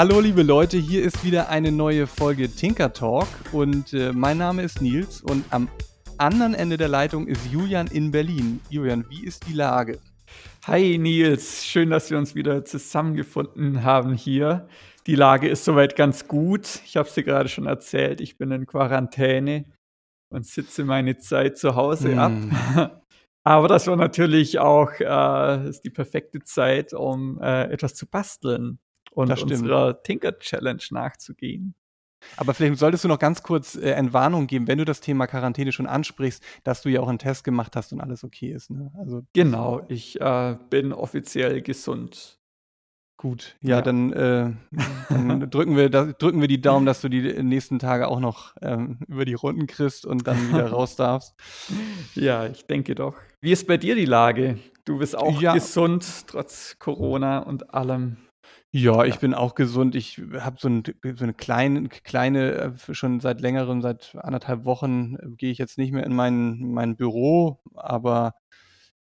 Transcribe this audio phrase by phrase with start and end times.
[0.00, 4.62] Hallo liebe Leute, hier ist wieder eine neue Folge Tinker Talk und äh, mein Name
[4.62, 5.68] ist Nils und am
[6.16, 8.60] anderen Ende der Leitung ist Julian in Berlin.
[8.70, 9.98] Julian, wie ist die Lage?
[10.64, 14.66] Hi Nils, schön, dass wir uns wieder zusammengefunden haben hier.
[15.06, 16.80] Die Lage ist soweit ganz gut.
[16.86, 19.66] Ich habe es dir gerade schon erzählt, ich bin in Quarantäne
[20.32, 22.18] und sitze meine Zeit zu Hause hm.
[22.18, 23.02] ab.
[23.44, 28.78] Aber das war natürlich auch äh, die perfekte Zeit, um äh, etwas zu basteln
[29.10, 31.74] und unserer Tinker Challenge nachzugehen.
[32.36, 35.72] Aber vielleicht solltest du noch ganz kurz äh, Entwarnung geben, wenn du das Thema Quarantäne
[35.72, 38.70] schon ansprichst, dass du ja auch einen Test gemacht hast und alles okay ist.
[38.70, 38.92] Ne?
[38.98, 42.38] Also, genau, ich äh, bin offiziell gesund.
[43.16, 43.82] Gut, ja, ja.
[43.82, 44.50] Dann, äh,
[45.10, 48.54] dann drücken, wir, da, drücken wir die Daumen, dass du die nächsten Tage auch noch
[48.62, 51.34] ähm, über die Runden kriegst und dann wieder raus darfst.
[52.14, 53.14] Ja, ich denke doch.
[53.42, 54.58] Wie ist bei dir die Lage?
[54.86, 55.52] Du bist auch ja.
[55.52, 58.16] gesund, trotz Corona und allem.
[58.72, 59.96] Ja, ich bin auch gesund.
[59.96, 60.84] Ich habe so, ein,
[61.16, 62.52] so eine kleine, kleine,
[62.88, 66.58] äh, schon seit längerem, seit anderthalb Wochen äh, gehe ich jetzt nicht mehr in mein,
[66.72, 68.34] mein Büro, aber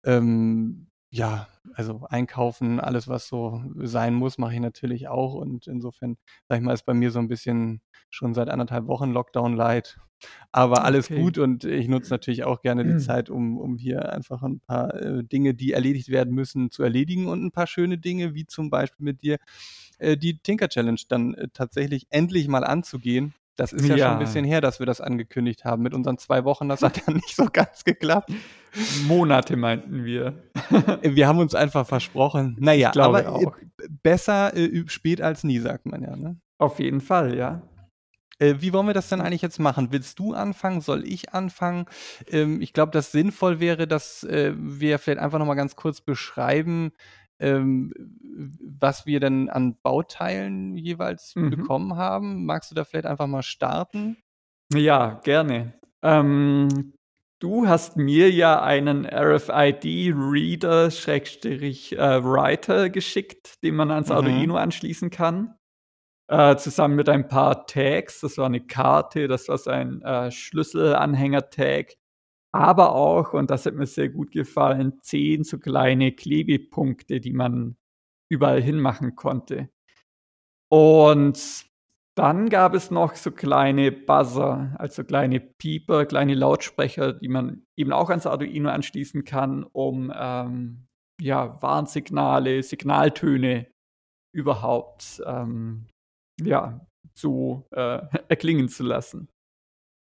[0.03, 5.35] ähm, ja, also einkaufen, alles, was so sein muss, mache ich natürlich auch.
[5.35, 9.11] Und insofern, sag ich mal, ist bei mir so ein bisschen schon seit anderthalb Wochen
[9.11, 9.97] Lockdown light.
[10.51, 11.21] Aber alles okay.
[11.21, 12.99] gut und ich nutze natürlich auch gerne die mhm.
[12.99, 17.27] Zeit, um, um hier einfach ein paar äh, Dinge, die erledigt werden müssen, zu erledigen
[17.27, 19.37] und ein paar schöne Dinge, wie zum Beispiel mit dir,
[19.99, 23.33] äh, die Tinker Challenge dann äh, tatsächlich endlich mal anzugehen.
[23.55, 25.83] Das ist ja, ja, schon ein bisschen her, dass wir das angekündigt haben.
[25.83, 28.31] Mit unseren zwei Wochen, das hat ja nicht so ganz geklappt.
[29.05, 30.33] Monate meinten wir.
[31.01, 32.55] wir haben uns einfach versprochen.
[32.59, 33.57] Naja, aber äh, auch.
[34.01, 36.15] besser äh, spät als nie, sagt man ja.
[36.15, 36.37] Ne?
[36.57, 37.61] Auf jeden Fall, ja.
[38.39, 39.91] Äh, wie wollen wir das denn eigentlich jetzt machen?
[39.91, 40.81] Willst du anfangen?
[40.81, 41.85] Soll ich anfangen?
[42.27, 46.91] Ähm, ich glaube, das sinnvoll wäre, dass äh, wir vielleicht einfach nochmal ganz kurz beschreiben,
[47.39, 47.93] ähm,
[48.61, 51.49] was wir denn an Bauteilen jeweils mhm.
[51.51, 52.45] bekommen haben.
[52.45, 54.17] Magst du da vielleicht einfach mal starten?
[54.73, 55.73] Ja, gerne.
[56.01, 56.93] Ähm,
[57.39, 64.15] du hast mir ja einen RFID-Reader, Schrägstrich, äh, geschickt, den man ans mhm.
[64.15, 65.55] Arduino anschließen kann.
[66.29, 68.21] Äh, zusammen mit ein paar Tags.
[68.21, 71.95] Das war eine Karte, das war sein äh, Schlüsselanhänger-Tag
[72.51, 77.77] aber auch, und das hat mir sehr gut gefallen, zehn so kleine Klebepunkte, die man
[78.29, 79.69] überall hinmachen konnte.
[80.69, 81.65] Und
[82.15, 87.93] dann gab es noch so kleine Buzzer, also kleine Pieper, kleine Lautsprecher, die man eben
[87.93, 90.87] auch ans Arduino anschließen kann, um ähm,
[91.21, 93.67] ja, Warnsignale, Signaltöne
[94.33, 95.87] überhaupt ähm,
[96.43, 99.29] ja, so äh, erklingen zu lassen.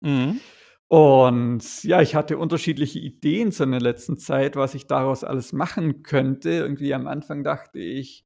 [0.01, 0.41] Mhm.
[0.89, 5.53] Und ja, ich hatte unterschiedliche Ideen so in der letzten Zeit, was ich daraus alles
[5.53, 6.51] machen könnte.
[6.51, 8.25] Irgendwie am Anfang dachte ich,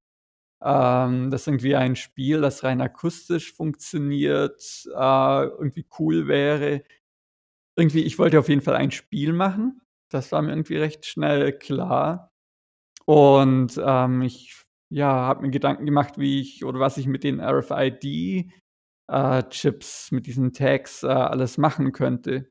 [0.63, 4.61] ähm, dass irgendwie ein Spiel, das rein akustisch funktioniert,
[4.95, 6.83] äh, irgendwie cool wäre.
[7.77, 9.81] Irgendwie, ich wollte auf jeden Fall ein Spiel machen.
[10.11, 12.33] Das war mir irgendwie recht schnell klar.
[13.07, 14.55] Und ähm, ich
[14.91, 18.51] ja, habe mir Gedanken gemacht, wie ich oder was ich mit den RFID
[19.11, 19.43] äh,
[20.11, 22.51] mit diesen Tags äh, alles machen könnte.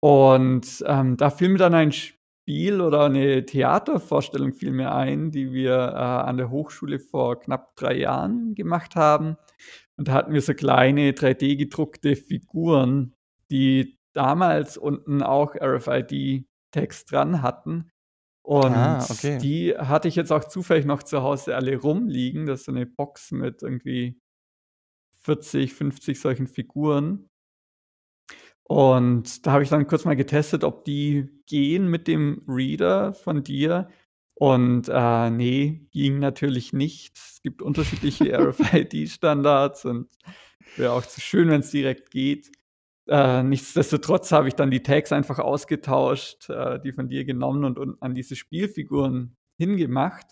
[0.00, 5.52] Und ähm, da fiel mir dann ein Spiel oder eine Theatervorstellung fiel mir ein, die
[5.52, 9.36] wir äh, an der Hochschule vor knapp drei Jahren gemacht haben.
[9.96, 13.14] Und da hatten wir so kleine 3D-gedruckte Figuren,
[13.50, 17.90] die damals unten auch RFID-Text dran hatten.
[18.48, 19.36] Und ah, okay.
[19.36, 22.46] die hatte ich jetzt auch zufällig noch zu Hause alle rumliegen.
[22.46, 24.18] Das ist so eine Box mit irgendwie
[25.20, 27.28] 40, 50 solchen Figuren.
[28.62, 33.42] Und da habe ich dann kurz mal getestet, ob die gehen mit dem Reader von
[33.42, 33.90] dir.
[34.32, 37.18] Und äh, nee, ging natürlich nicht.
[37.18, 40.08] Es gibt unterschiedliche RFID-Standards und
[40.76, 42.50] wäre auch zu schön, wenn es direkt geht.
[43.08, 47.78] Äh, nichtsdestotrotz habe ich dann die Tags einfach ausgetauscht, äh, die von dir genommen und,
[47.78, 50.26] und an diese Spielfiguren hingemacht.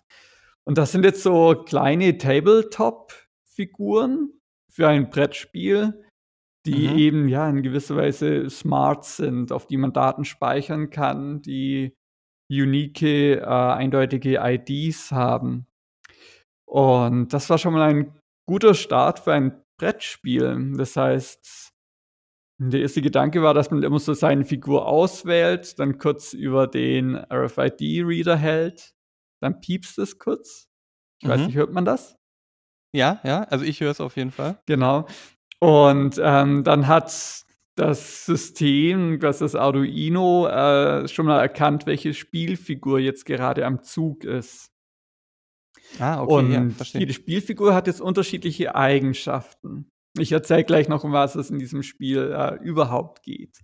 [0.64, 4.37] Und das sind jetzt so kleine Tabletop-Figuren,
[4.76, 6.05] für ein Brettspiel,
[6.67, 6.99] die mhm.
[6.99, 11.96] eben ja in gewisser Weise smart sind, auf die man Daten speichern kann, die
[12.50, 15.67] unique, äh, eindeutige IDs haben.
[16.69, 20.75] Und das war schon mal ein guter Start für ein Brettspiel.
[20.76, 21.73] Das heißt,
[22.58, 27.14] der erste Gedanke war, dass man immer so seine Figur auswählt, dann kurz über den
[27.17, 28.94] RFID-Reader hält,
[29.41, 30.69] dann piepst es kurz.
[31.20, 31.32] Ich mhm.
[31.32, 32.17] weiß nicht, hört man das?
[32.93, 34.58] Ja, ja, also ich höre es auf jeden Fall.
[34.67, 35.06] Genau.
[35.61, 37.44] Und ähm, dann hat
[37.75, 44.25] das System, das das Arduino, äh, schon mal erkannt, welche Spielfigur jetzt gerade am Zug
[44.25, 44.73] ist.
[45.99, 47.00] Ah, okay, ja, Und verstehe.
[47.00, 49.91] jede Spielfigur hat jetzt unterschiedliche Eigenschaften.
[50.19, 53.61] Ich erzähle gleich noch, um was es in diesem Spiel äh, überhaupt geht.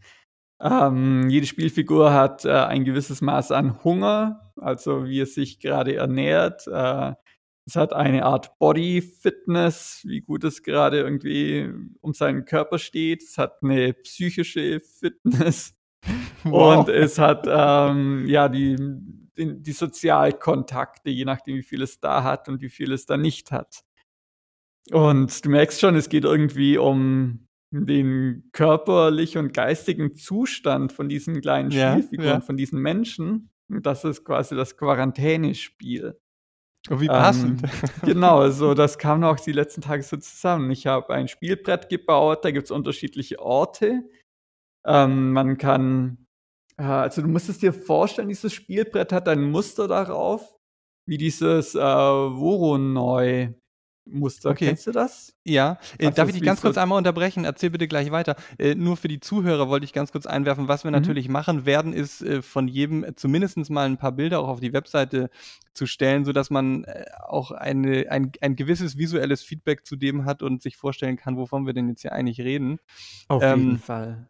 [0.61, 5.97] Ähm, jede Spielfigur hat äh, ein gewisses Maß an Hunger, also wie es sich gerade
[5.97, 6.67] ernährt.
[6.69, 7.15] Äh,
[7.67, 11.71] es hat eine Art Body-Fitness, wie gut es gerade irgendwie
[12.01, 13.23] um seinen Körper steht.
[13.23, 15.75] Es hat eine psychische Fitness.
[16.43, 16.79] Wow.
[16.79, 18.75] Und es hat ähm, ja die,
[19.39, 23.17] die, die Sozialkontakte, je nachdem, wie viel es da hat und wie viel es da
[23.17, 23.85] nicht hat.
[24.91, 31.41] Und du merkst schon, es geht irgendwie um den körperlichen und geistigen Zustand von diesen
[31.41, 32.41] kleinen Ja, Spielfiguren, ja.
[32.41, 33.51] von diesen Menschen.
[33.69, 36.19] Und Das ist quasi das Quarantänespiel.
[36.91, 37.63] Oh, wie passend.
[37.63, 37.71] Ähm,
[38.15, 40.71] genau, also das kam auch die letzten Tage so zusammen.
[40.71, 44.03] Ich habe ein Spielbrett gebaut, da gibt es unterschiedliche Orte.
[44.85, 46.27] Ähm, man kann,
[46.77, 50.57] äh, also du musst es dir vorstellen, dieses Spielbrett hat ein Muster darauf,
[51.07, 53.55] wie dieses äh, Voronoi
[54.05, 54.51] Muster.
[54.51, 54.67] Okay.
[54.67, 55.35] Kennst du das?
[55.45, 57.45] Ja, äh, darf ich dich ganz kurz einmal unterbrechen?
[57.45, 58.35] Erzähl bitte gleich weiter.
[58.59, 60.97] Äh, nur für die Zuhörer wollte ich ganz kurz einwerfen, was wir Mhm.
[60.97, 64.61] natürlich machen werden, ist äh, von jedem äh, zumindest mal ein paar Bilder auch auf
[64.61, 65.31] die Webseite
[65.73, 70.43] zu stellen, sodass man äh, auch eine, ein, ein gewisses visuelles Feedback zu dem hat
[70.43, 72.79] und sich vorstellen kann, wovon wir denn jetzt hier eigentlich reden.
[73.29, 74.29] Auf Ähm, jeden Fall.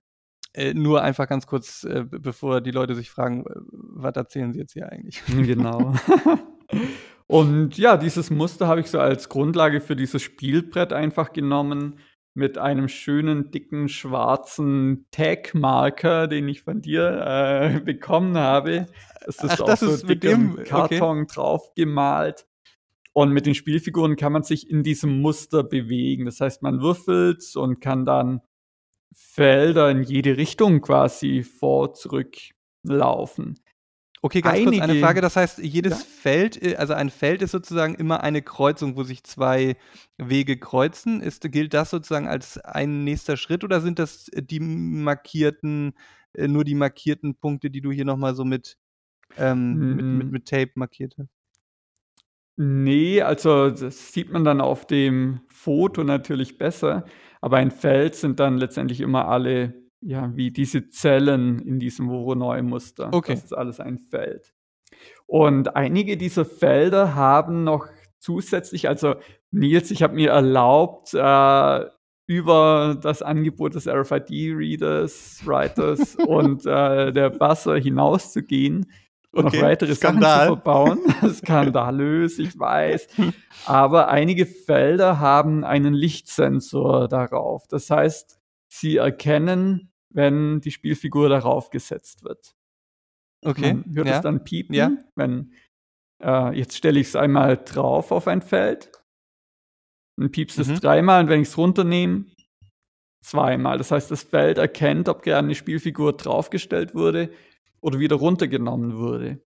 [0.55, 4.53] Äh, nur einfach ganz kurz, äh, be- bevor die Leute sich fragen, äh, was erzählen
[4.53, 5.23] sie jetzt hier eigentlich?
[5.27, 5.95] Genau.
[7.33, 11.99] Und ja, dieses Muster habe ich so als Grundlage für dieses Spielbrett einfach genommen
[12.35, 18.87] mit einem schönen, dicken, schwarzen Tag-Marker, den ich von dir äh, bekommen habe.
[19.27, 20.65] Es ist Ach, das so ist mit dickem dem- okay.
[20.69, 22.47] Karton drauf gemalt.
[23.15, 26.27] Und mit den Spielfiguren kann man sich in diesem Muster bewegen.
[26.27, 28.43] Das heißt, man würfelt und kann dann
[29.15, 32.37] Felder in jede Richtung quasi vor, zurück
[32.83, 33.59] laufen.
[34.25, 35.21] Okay, ganz kurz eine Einige- Frage.
[35.21, 36.07] Das heißt, jedes Ja?
[36.21, 39.77] Feld, äh, also ein Feld ist sozusagen immer eine Kreuzung, wo sich zwei
[40.17, 41.21] Wege kreuzen.
[41.21, 45.95] Ist, gilt das sozusagen als ein nächster Schritt oder sind das äh, die markierten,
[46.35, 48.77] äh, nur die markierten Punkte, die du hier nochmal so mit,
[49.39, 50.31] ähm, mit, mit, Mm.
[50.31, 51.29] mit Tape markiert hast?
[52.57, 57.07] Nee, also das sieht man dann auf dem Foto natürlich besser,
[57.41, 63.11] aber ein Feld sind dann letztendlich immer alle, ja, wie diese Zellen in diesem Voronoi-Muster.
[63.13, 63.35] Okay.
[63.35, 64.53] Das ist alles ein Feld.
[65.27, 67.87] Und einige dieser Felder haben noch
[68.19, 69.15] zusätzlich, also
[69.51, 71.87] Nils, ich habe mir erlaubt, äh,
[72.27, 78.87] über das Angebot des RFID-Readers, Writers und äh, der Buzzer hinauszugehen
[79.33, 80.31] und noch Okay, weitere Skandal.
[80.31, 81.01] Sachen zu verbauen.
[81.35, 83.09] Skandalös, ich weiß.
[83.67, 87.67] Aber einige Felder haben einen Lichtsensor darauf.
[87.69, 92.55] Das heißt, sie erkennen, wenn die Spielfigur darauf gesetzt wird.
[93.45, 93.75] Okay.
[93.75, 94.17] Man hört ja.
[94.17, 94.93] es dann piepen, Ja.
[95.17, 95.53] wenn
[96.23, 98.93] äh, jetzt stelle ich es einmal drauf auf ein Feld.
[100.17, 100.81] Dann piepst es Mhm.
[100.81, 102.27] dreimal und wenn ich es runternehme,
[103.25, 103.79] zweimal.
[103.79, 107.33] Das heißt, das Feld erkennt, ob gerade eine Spielfigur draufgestellt wurde
[107.81, 109.43] oder wieder runtergenommen wurde.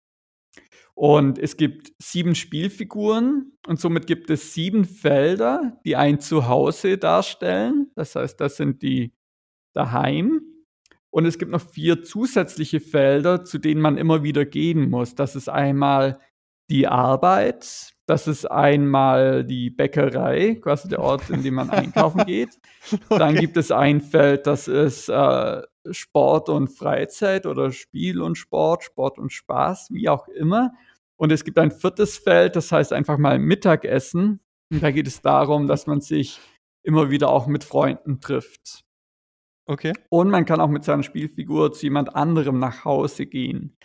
[0.96, 7.90] Und es gibt sieben Spielfiguren und somit gibt es sieben Felder, die ein Zuhause darstellen.
[7.96, 9.12] Das heißt, das sind die
[9.74, 10.41] daheim.
[11.15, 15.15] Und es gibt noch vier zusätzliche Felder, zu denen man immer wieder gehen muss.
[15.15, 16.19] Das ist einmal
[16.69, 22.59] die Arbeit, das ist einmal die Bäckerei, quasi der Ort, in dem man einkaufen geht.
[23.11, 23.39] Dann Okay.
[23.39, 29.17] gibt es ein Feld, das ist äh, Sport und Freizeit oder Spiel und Sport, Sport
[29.17, 30.73] und Spaß, wie auch immer.
[31.15, 34.41] Und es gibt ein viertes Feld, das heißt einfach mal Mittagessen.
[34.69, 36.41] Und da geht es darum, dass man sich
[36.83, 38.85] immer wieder auch mit Freunden trifft.
[39.67, 39.93] Okay.
[40.11, 43.77] Und man kann auch mit seiner Spielfigur zu jemand anderem nach Hause gehen.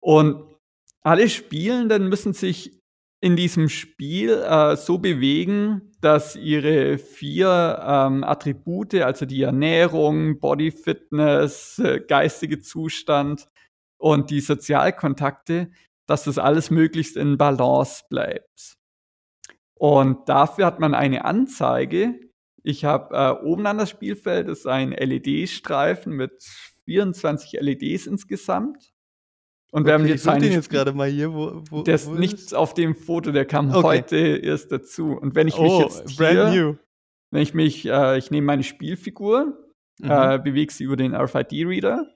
[0.00, 0.56] Und
[1.02, 2.82] alle Spielenden müssen sich
[3.20, 10.70] in diesem Spiel äh, so bewegen, dass ihre vier ähm, Attribute, also die Ernährung, Body
[10.70, 13.48] Fitness, äh, geistige Zustand
[13.96, 15.70] und die Sozialkontakte,
[16.06, 18.76] dass das alles möglichst in Balance bleibt.
[19.74, 22.20] Und dafür hat man eine Anzeige.
[22.66, 26.42] Ich habe äh, oben an das Spielfeld ist ein LED-Streifen mit
[26.86, 28.92] 24 LEDs insgesamt.
[29.70, 31.82] Und wir haben okay, jetzt ich such eine den jetzt gerade mal hier, wo, wo
[31.82, 33.82] der ist wo nicht auf dem Foto, der kam Okay.
[33.82, 35.12] heute erst dazu.
[35.12, 36.76] Und wenn ich mich Oh, jetzt brand hier, new.
[37.32, 39.58] wenn ich mich, äh, ich nehme meine Spielfigur,
[40.00, 40.10] Mhm.
[40.10, 42.06] äh, bewege sie über den RFID-Reader,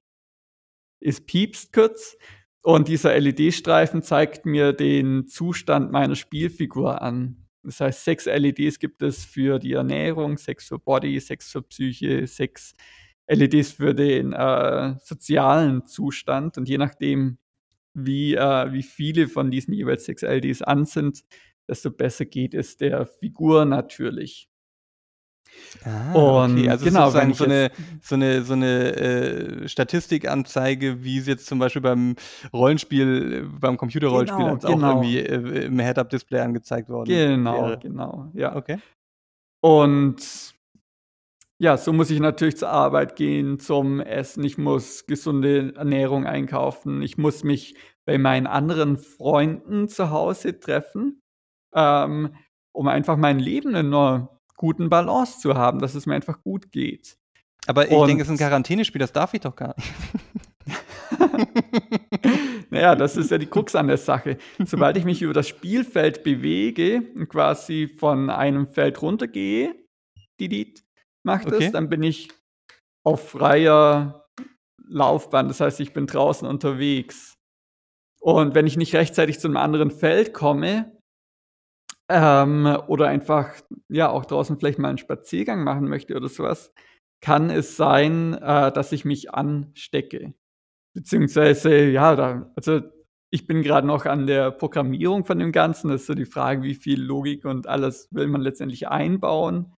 [1.00, 2.16] es piepst kurz
[2.62, 7.47] und dieser LED-Streifen zeigt mir den Zustand meiner Spielfigur an.
[7.68, 12.26] Das heißt, sechs LEDs gibt es für die Ernährung, sechs für Body, sechs für Psyche,
[12.26, 12.74] sechs
[13.26, 16.56] LEDs für den äh, sozialen Zustand.
[16.56, 17.36] Und je nachdem,
[17.92, 21.24] wie, äh, wie viele von diesen jeweils sechs LEDs an sind,
[21.68, 24.47] desto besser geht es der Figur natürlich.
[25.84, 26.68] Ah, Und okay.
[26.68, 28.96] Also genau, sozusagen so 'ne jetzt so 'ne so 'ne,
[29.64, 32.16] äh, Statistikanzeige, wie sie jetzt zum Beispiel beim
[32.52, 34.82] Rollenspiel beim Computerrollenspiel Genau, als auch genau.
[34.82, 37.80] irgendwie, äh, im Head-Up-Display angezeigt worden Genau, wäre.
[37.80, 38.54] genau, ja.
[38.56, 38.80] Okay.
[39.64, 40.54] Und
[41.60, 44.44] ja, so muss ich natürlich zur Arbeit gehen, zum Essen.
[44.44, 47.02] Ich muss gesunde Ernährung einkaufen.
[47.02, 51.20] Ich muss mich bei meinen anderen Freunden zu Hause treffen,
[51.74, 52.34] ähm,
[52.72, 56.72] um einfach mein Leben in 'ner guten Balance zu haben, dass es mir einfach gut
[56.72, 57.18] geht.
[57.66, 59.92] Aber ich denke, es ist 'n Und Quarantänespiel, das darf ich doch gar nicht.
[62.70, 64.38] Na ja, das ist ja die Krux an der Sache.
[64.64, 69.74] Sobald ich mich über das Spielfeld bewege und quasi von einem Feld runtergehe,
[71.24, 71.70] macht es, Okay.
[71.72, 72.28] dann bin ich
[73.04, 74.26] auf freier
[74.88, 75.48] Laufbahn.
[75.48, 77.34] Das heißt, ich bin draußen unterwegs.
[78.20, 80.97] Und wenn ich nicht rechtzeitig zu 'nem anderen Feld komme
[82.10, 83.54] ähm, oder einfach,
[83.88, 86.72] ja, auch draußen vielleicht mal 'n Spaziergang machen möchte oder so was,
[87.22, 90.34] kann es sein, äh, dass ich mich anstecke.
[90.94, 92.82] Beziehungsweise, ja, da also,
[93.32, 95.88] ich bin grad noch an der Programmierung von dem Ganzen.
[95.90, 99.74] Das ist so die Frage, wie viel Logik und alles will man letztendlich einbauen.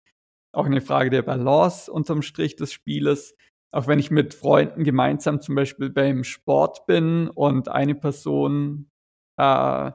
[0.54, 3.36] Auch 'ne Frage der Balance unterm Strich des Spieles.
[3.72, 8.90] Auch wenn ich mit Freunden gemeinsam zum Beispiel beim Sport bin und eine Person,
[9.38, 9.92] äh,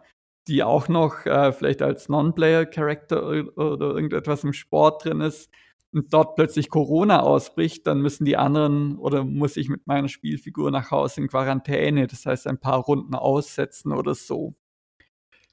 [0.48, 5.50] die auch noch, äh, vielleicht als Non-Player Character o oder irgendetwas im Sport drin ist
[5.92, 10.72] und dort plötzlich Corona ausbricht, dann müssen die anderen oder muss ich mit meiner Spielfigur
[10.72, 14.56] nach Hause in Quarantäne, das heißt, ein paar Runden aussetzen oder so.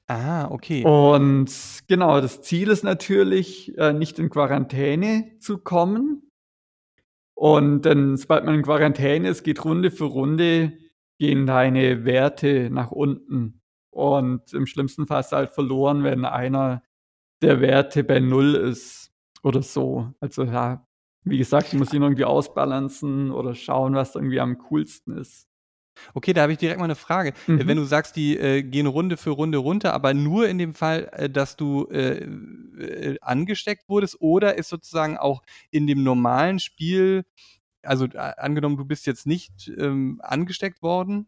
[0.07, 0.83] Ah, okay.
[0.83, 1.49] Und
[1.87, 6.29] genau, das Ziel ist natürlich, äh, nicht in Quarantäne zu kommen.
[7.35, 10.77] Und dann, sobald man in Quarantäne ist, geht Runde für Runde
[11.19, 13.61] gehen deine Werte nach unten.
[13.93, 16.83] Und im schlimmsten Fall du halt verloren, wenn einer
[17.43, 19.11] der Werte bei 0 ist
[19.43, 20.11] oder so.
[20.21, 20.87] Also, ja,
[21.25, 25.47] wie gesagt, muss ihn irgendwie ausbalancen oder schauen, was irgendwie am coolsten ist.
[26.15, 27.29] Okay, da habe ich direkt mal 'ne Frage.
[27.55, 27.77] Äh, wenn Mhm.
[27.77, 31.27] du sagst, die, äh, gehen Runde für Runde runter, aber nur in dem Fall, äh,
[31.29, 32.17] dass du, äh,
[32.79, 37.23] äh, angesteckt wurdest oder ist sozusagen auch in dem normalen Spiel
[37.85, 41.27] also, a angenommen, du bist jetzt nicht, ähm, angesteckt worden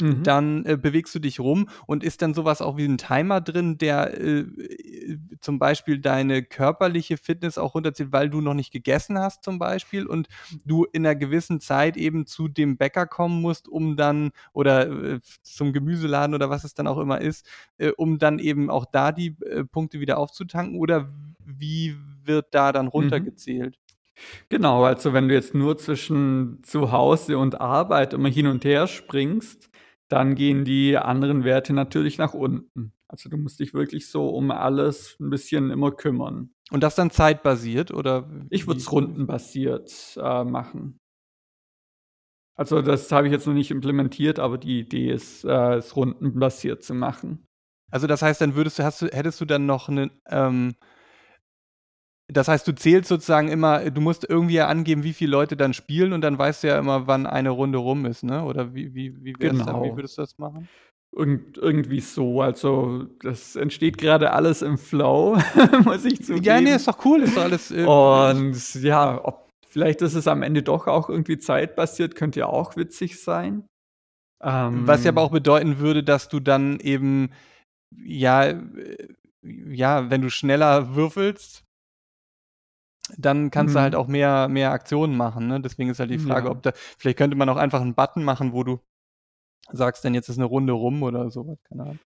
[0.00, 0.26] Mhm.
[0.26, 3.40] dann, äh, bewegst du dich rum und ist dann so was auch wie 'n Timer
[3.40, 8.72] drin, der, äh, äh, zum Beispiel deine körperliche Fitness auch runterzählt, weil du noch nicht
[8.72, 10.28] gegessen hast zum Beispiel und
[10.64, 15.20] du in 'ner gewissen Zeit eben zu dem Bäcker kommen musst, um dann oder, äh,
[15.42, 17.46] zum Gemüseladen oder was es dann auch immer ist,
[17.78, 21.08] äh, um dann eben auch da die, äh, Punkte wieder aufzutanken oder
[21.44, 23.36] wie wird da dann Mhm.
[23.40, 23.76] runtergezählt?
[24.50, 28.86] Genau, also, wenn du jetzt nur zwischen zu Hause und Arbeit immer hin und her
[28.86, 29.68] springst,
[30.08, 32.92] dann gehen die anderen Werte natürlich nach unten.
[33.08, 36.50] Also, du musst dich wirklich so um alles 'n bisschen immer kümmern.
[36.70, 40.98] Und das dann zeitbasiert oder Ich würde es rundenbasiert, äh, machen.
[42.58, 46.82] Also, das habe ich jetzt noch nicht implementiert, aber die Idee ist, äh, es rundenbasiert
[46.82, 47.46] zu machen.
[47.92, 50.74] Also, das heißt, dann würdest du hast du hättest du dann noch 'nen, ähm
[52.32, 55.74] das heißt, du zählst sozusagen immer du musst irgendwie ja angeben, wie viele Leute dann
[55.74, 58.42] spielen und dann weißt du ja immer, wann eine Runde rum ist, ne?
[58.44, 59.58] Oder wie wie wie dann?
[59.58, 59.96] Wie Genau.
[59.96, 60.68] würdest du das machen?
[61.14, 62.42] Irgend irgendwie so.
[62.42, 65.36] Also, das entsteht grade alles im Flow,
[65.84, 66.86] muss ich Ja, ne, ist zugeben.
[66.88, 70.86] doch cool, ist doch alles, äh, Und ja, ob vielleicht ist es am Ende doch
[70.88, 73.64] auch irgendwie zeitbasiert, könnte ja auch witzig sein.
[74.40, 77.30] Was ja aber auch Ähm bedeuten würde, dass du dann eben,
[78.04, 78.58] ja, äh
[79.42, 81.62] ja, wenn du schneller würfelst
[83.18, 83.96] dann kannst du halt Mhm.
[83.96, 85.60] auch mehr mehr Aktionen machen, ne?
[85.60, 86.50] Deswegen ist halt die Frage, Ja.
[86.50, 88.80] ob da vielleicht könnte man auch einfach 'n Button machen, wo du
[89.72, 92.00] sagst dann: „Jetzt ist 'ne Runde rum“, oder so was, keine Ahnung.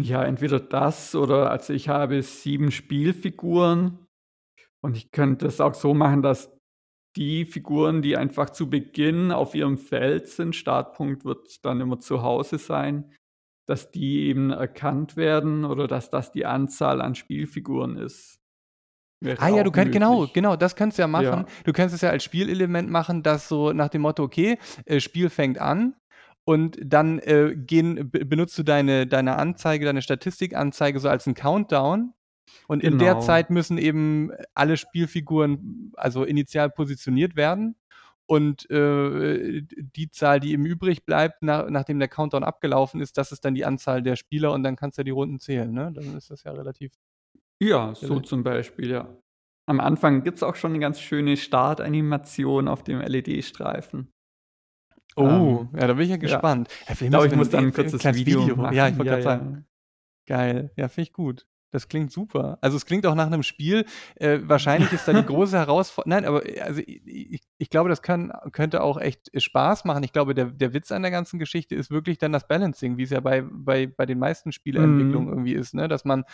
[0.00, 4.06] Ja, entweder das oder also, ich habe 7 Spielfiguren
[4.82, 6.50] und ich könnte es auch so machen, dass
[7.16, 12.22] die Figuren, die einfach zu Beginn auf ihrem Feld sind Startpunkt wird dann immer zu
[12.22, 13.14] Hause sein,
[13.66, 18.37] dass die eben erkannt werden oder dass das die Anzahl an Spielfiguren ist.
[19.40, 21.44] Ah ja, du könnt genau, genau, das könntest du ja machen.
[21.44, 21.52] Ja.
[21.64, 25.30] Du könntest es ja als Spielelement machen, dass so nach dem Motto: „Okay, äh, Spiel
[25.30, 25.94] fängt an“,
[26.44, 31.34] und dann, äh, gehen be benutzt du deine deine Anzeige deine Statistikanzeige so als 'n
[31.34, 32.14] Countdown
[32.68, 33.20] und in der Genau.
[33.20, 37.76] Zeit müssen eben alle Spielfiguren, also, initial positioniert werden
[38.26, 43.32] und, äh, die Zahl, die eben übrig bleibt, na nachdem der Countdown abgelaufen ist, das
[43.32, 45.92] ist dann die Anzahl der Spieler und dann kannst du ja die Runden zählen, ne?
[45.94, 46.92] Dann ist das ja relativ
[47.62, 49.16] Ja, so zum Beispiel, ja.
[49.66, 54.12] Am Anfang gibt's auch schon 'ne ganz schöne Startanimation auf dem LED-Streifen.
[55.16, 56.42] Oh, Ähm, ja, da bin ich ja ja.
[56.42, 56.68] gespannt.
[56.88, 58.96] Ja, Ich vielleicht glaube, ich muss dann e 'n f kurzes Video Video ja, ich
[58.96, 58.98] machen.
[58.98, 59.52] wollte Ja, grad sagen.
[59.52, 59.64] ja.
[60.26, 61.46] Geil, ja, finde ich gut.
[61.70, 62.58] Das klingt super.
[62.60, 63.84] Also, es klingt auch nach einem Spiel.
[64.16, 66.10] Äh, wahrscheinlich ist da die große Herausforderung.
[66.10, 70.02] nein, aber, äh, also, ich ich glaube, das kann könnte auch echt Spaß machen.
[70.04, 73.02] Ich glaube, der der Witz an der ganzen Geschichte ist wirklich dann das Balancing, wie
[73.02, 75.32] es ja bei bei bei den meisten Spieleentwicklungen Mhm.
[75.34, 75.88] irgendwie ist, ne?
[75.88, 76.24] Dass man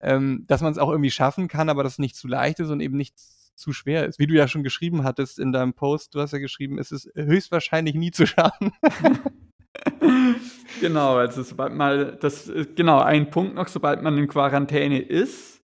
[0.00, 2.80] ähm, dass man's auch irgendwie schaffen kann, aber dass es nicht zu leicht ist und
[2.80, 4.18] eben nicht zu schwer ist.
[4.20, 7.10] Wie du ja schon geschrieben hattest in deinem Post, du hast ja geschrieben, es ist
[7.14, 8.70] höchstwahrscheinlich nie zu schaffen.
[10.80, 15.60] Genau, also sobald mal das äh, genau, ein Punkt noch, sobald man in Quarantäne ist,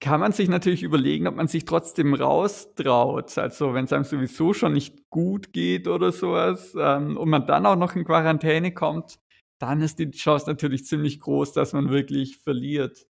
[0.00, 3.38] kann man sich natürlich überlegen, ob man sich trotzdem raustraut.
[3.38, 7.66] Also, wenn's einem sowieso schon nicht gut geht oder so was, ähm, und man dann
[7.66, 9.18] auch noch in Quarantäne kommt,
[9.60, 13.06] dann ist die Chance natürlich ziemlich groß, dass man wirklich verliert.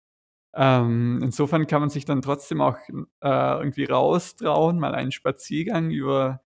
[0.56, 6.42] Ähm, insofern kann man sich dann trotzdem auch, äh, irgendwie raustrauen, mal einen Spaziergang über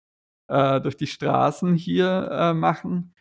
[0.49, 3.14] äh, durch die Straßen hier, äh, machen.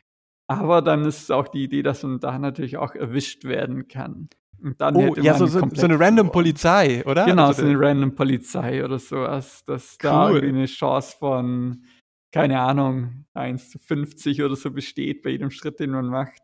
[0.61, 4.29] Aber dann ist auch die Idee, dass man da natürlich auch erwischt werden kann.
[4.63, 6.31] Und dann Oh, hätte ja, man so so so komplett 'ne random.
[6.31, 7.27] Polizei, oder?
[7.27, 10.53] Genau, Also, so 'ne d random Polizei oder so was, dass da Cool.
[10.53, 11.85] 'ne Chance von,
[12.31, 16.43] keine Ahnung, 1 zu 50 oder so besteht bei jedem Schritt, den man macht,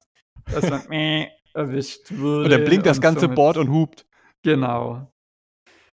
[0.51, 0.83] dass man
[1.53, 2.13] erwischt
[2.43, 4.07] Und dann würde blinkt das und ganze somit Board und hupt.
[4.43, 5.13] Genau.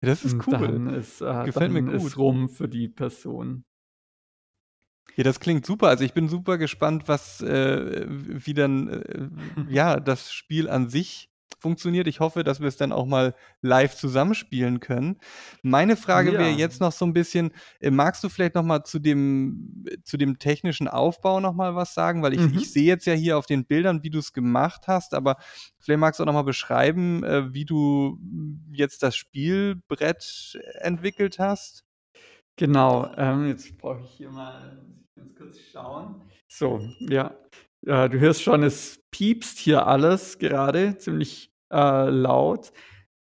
[0.01, 0.81] Das ist Und cool.
[0.81, 2.17] dann ist äh, Gefällt mir dann ist gut.
[2.17, 3.63] rum für die Person.
[5.17, 5.87] Ja, das klingt super.
[5.87, 9.29] Also, ich bin super gespannt, was äh, wie dann, äh,
[9.65, 12.05] ja, das Spiel an sich funktioniert.
[12.07, 15.19] Ich hoffe, dass wir's dann auch mal live zusammenspielen können.
[15.63, 16.51] Meine Frage wäre Ja.
[16.51, 20.37] jetzt noch so 'n bisschen, äh, magst du vielleicht noch mal zu dem zu dem
[20.37, 22.21] technischen Aufbau noch mal was sagen?
[22.21, 22.71] Weil ich ich Mhm.
[22.71, 25.37] sehe jetzt ja hier auf den Bildern, wie du's gemacht hast, aber
[25.79, 28.19] vielleicht magst du auch noch mal beschreiben, äh, wie du
[28.71, 31.81] jetzt das Spielbrett entwickelt hast?
[32.57, 34.81] Genau, ähm, jetzt brauche ich hier mal
[35.15, 36.21] muss kurz schauen.
[36.47, 37.35] So, ja.
[37.85, 42.71] Äh, du hörst schon, es piepst hier alles gerade ziemlich, äh, laut.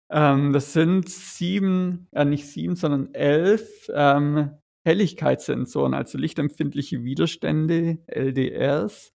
[0.10, 4.51] Ähm, das sind 7 äh, nicht 7, sondern 11, ähm,
[4.86, 9.13] Helligkeitssensoren, also lichtempfindliche Widerstände, LDRs,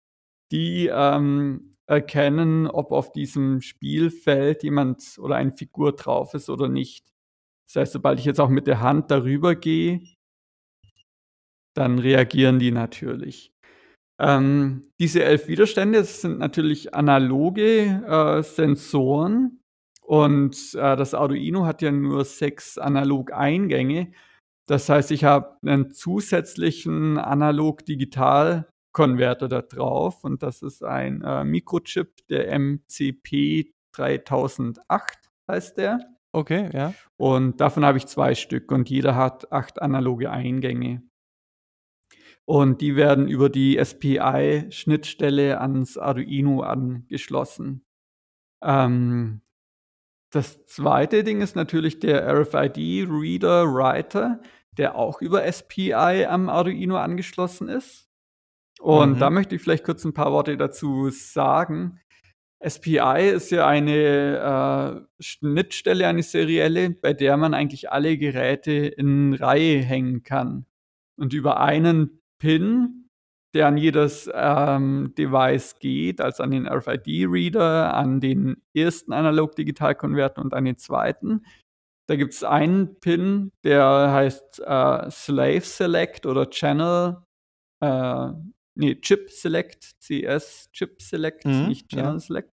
[0.51, 7.05] die, ähm, erkennen, ob auf diesem Spielfeld jemand oder eine Figur drauf ist oder nicht.
[7.67, 10.01] Das heißt, sobald ich jetzt auch mit der Hand darüber gehe
[11.79, 13.51] dann reagieren die natürlich.
[14.19, 19.61] Ähm, diese 11 Widerstände, sind natürlich analoge, äh, Sensoren
[20.03, 24.11] und, äh, das Arduino hat ja nur 6 Analogeingänge.
[24.67, 32.09] Das heißt, ich habe 'nen zusätzlichen Analog-Digital-Konverter da drauf und das ist ein, äh, Mikrochip,
[32.29, 35.19] der MCP3008
[35.51, 35.99] heißt der.
[36.33, 36.93] Okay, ja.
[37.17, 41.03] Und davon habe ich 2 Stück und jeder hat 8 analoge Eingänge.
[42.49, 47.85] Und die werden über die SPI-Schnittstelle ans Arduino angeschlossen.
[48.63, 49.41] Ähm,
[50.31, 51.21] das 2.
[51.21, 54.41] Ding ist natürlich der RFID-Reader-Writer,
[54.77, 58.09] der auch über SPI am Arduino angeschlossen ist.
[58.81, 59.35] Und da Mhm.
[59.35, 61.99] möchte ich vielleicht kurz 'n paar Worte dazu sagen.
[62.59, 69.35] SPI ist ja eine, äh, Schnittstelle, eine serielle, bei der man eigentlich alle Geräte in
[69.35, 70.65] Reihe hängen kann.
[71.17, 73.09] Und über einen Pin,
[73.53, 79.09] der an jedes, ähm, Device geht, also an den RFID-Reader, an den 1.
[79.09, 81.15] Analog-Digital-Konverter und an den 2.
[82.07, 87.17] Da gibt's einen Pin, der heißt, äh, Slave Select oder Channel
[87.81, 88.31] äh,
[88.75, 92.03] ne, Chip Select, CS Chip Select, Mhm, nicht ja.
[92.03, 92.51] Channel Select.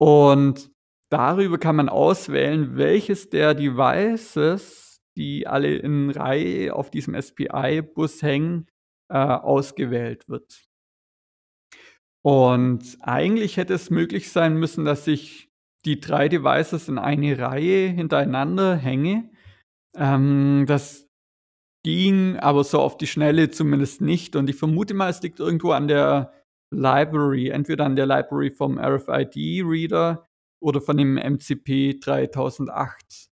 [0.00, 0.70] Und
[1.10, 8.66] darüber kann man auswählen, welches der Devices, die alle in Reihe auf diesem SPI-Bus hängen,
[9.14, 10.66] äh, ausgewählt wird.
[12.26, 15.50] Und eigentlich hätte es möglich sein müssen, dass ich
[15.84, 19.30] die 3 Devices in eine Reihe hintereinander hänge.
[19.96, 21.06] Ähm, das
[21.84, 25.72] ging aber so auf die Schnelle zumindest nicht und ich vermute mal, es liegt irgendwo
[25.72, 26.32] an der
[26.72, 30.26] Library, entweder an der Library vom RFID-Reader
[30.62, 33.28] oder von dem MCP3008.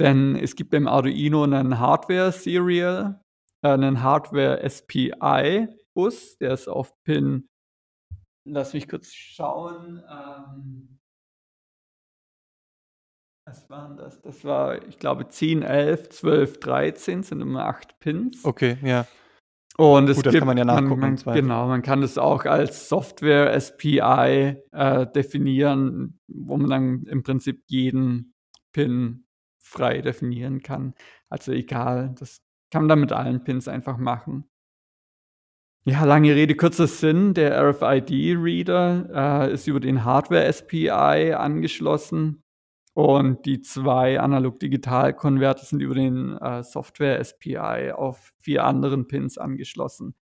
[0.00, 3.20] Denn es gibt beim Arduino 'nen Hardware-Serial,
[3.62, 7.48] äh, 'nen Hardware-SPI-Bus, der ist auf Pin
[8.46, 10.98] lass mich kurz schauen, ähm
[13.46, 14.20] was war 'n das?
[14.22, 18.44] Das war, ich glaube, 10, 11, 12, 13 sind immer 8 Pins.
[18.44, 19.06] Okay, ja.
[19.76, 21.42] Und es Gut, das kann gibt man ja man nachgucken man Zweifel.
[21.44, 28.34] genau, man kann das auch als Software-SPI, äh, definieren, wo man dann im Prinzip jeden
[28.72, 29.24] Pin
[29.60, 30.94] frei definieren kann.
[31.28, 34.48] Also egal, das kann man dann mit allen Pins einfach machen.
[35.84, 37.32] Ja, lange Rede, kurzer Sinn.
[37.34, 42.42] Der RFID-Reader, äh, ist über den Hardware-SPI angeschlossen
[42.94, 50.14] Und die zwei Analog-Digital-Konverter sind über den äh, Software-SPI auf vier anderen Pins angeschlossen.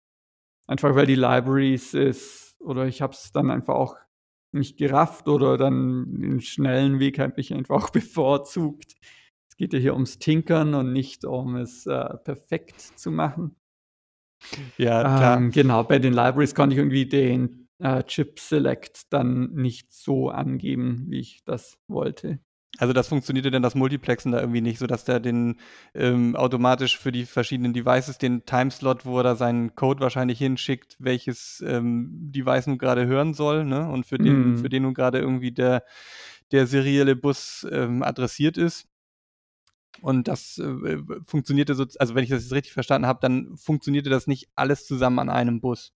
[0.67, 3.95] Einfach weil die Libraries ist, oder ich habe es dann einfach auch
[4.53, 8.95] nicht gerafft oder dann den schnellen Weg habe ich einfach auch bevorzugt.
[9.57, 13.55] Es geht ja hier ums Tinkern und nicht um es äh, perfekt zu machen.
[14.77, 15.37] Ja, klar.
[15.37, 20.29] Ähm, genau, bei den Libraries konnte ich irgendwie den äh, Chip Select dann nicht so
[20.29, 22.37] angeben, wie ich das wollte.
[22.77, 25.59] Also das funktionierte denn das Multiplexen da irgendwie nicht, sodass der den
[25.95, 30.95] ähm, automatisch für die verschiedenen Devices den Timeslot, wo er da seinen Code wahrscheinlich hinschickt,
[30.99, 33.89] welches ähm, Device nun gerade hören soll, ne?
[33.89, 34.57] Und für den, Mhm.
[34.57, 35.83] für den nun gerade irgendwie der,
[36.51, 38.87] der serielle Bus ähm, adressiert ist.
[40.01, 44.09] Und das äh, funktionierte so, also wenn ich das jetzt richtig verstanden habe, dann funktionierte
[44.09, 45.93] das nicht alles zusammen an einem Bus.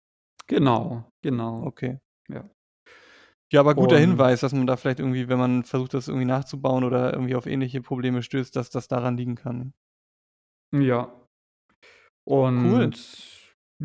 [0.48, 1.64] Genau, genau.
[1.64, 2.00] Okay.
[2.30, 2.50] Ja.
[3.52, 6.26] Ja, aber guter Und- Hinweis, dass man da vielleicht irgendwie, wenn man versucht, das irgendwie
[6.26, 9.74] nachzubauen oder irgendwie auf ähnliche Probleme stößt, dass das daran liegen kann.
[10.72, 11.12] Ja.
[12.28, 12.92] Und Cool.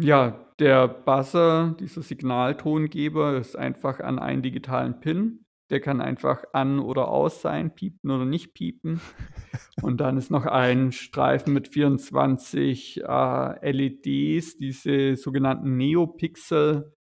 [0.05, 5.44] ja, der Buzzer, dieser Signaltongeber, ist einfach an einen digitalen Pin.
[5.71, 9.01] Der kann einfach an oder aus sein, piepen oder nicht piepen.
[9.83, 16.95] Und dann ist noch ein Streifen mit 24 äh, LEDs, diese sogenannten Neopixel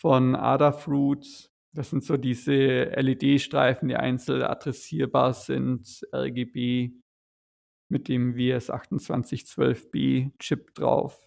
[0.00, 1.50] von Adafruit.
[1.74, 6.92] Das sind so diese LED-Streifen, die einzeln adressierbar sind, RGB
[7.90, 11.26] mit dem WS2812B-Chip drauf.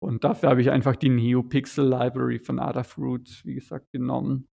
[0.00, 4.46] Und dafür habe ich einfach die Neopixel Library von Adafruit, wie gesagt, genommen.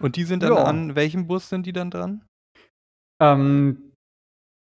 [0.00, 0.64] Und die sind dann Ja.
[0.64, 2.24] an welchem Bus sind die dann dran?
[3.20, 3.92] Ähm,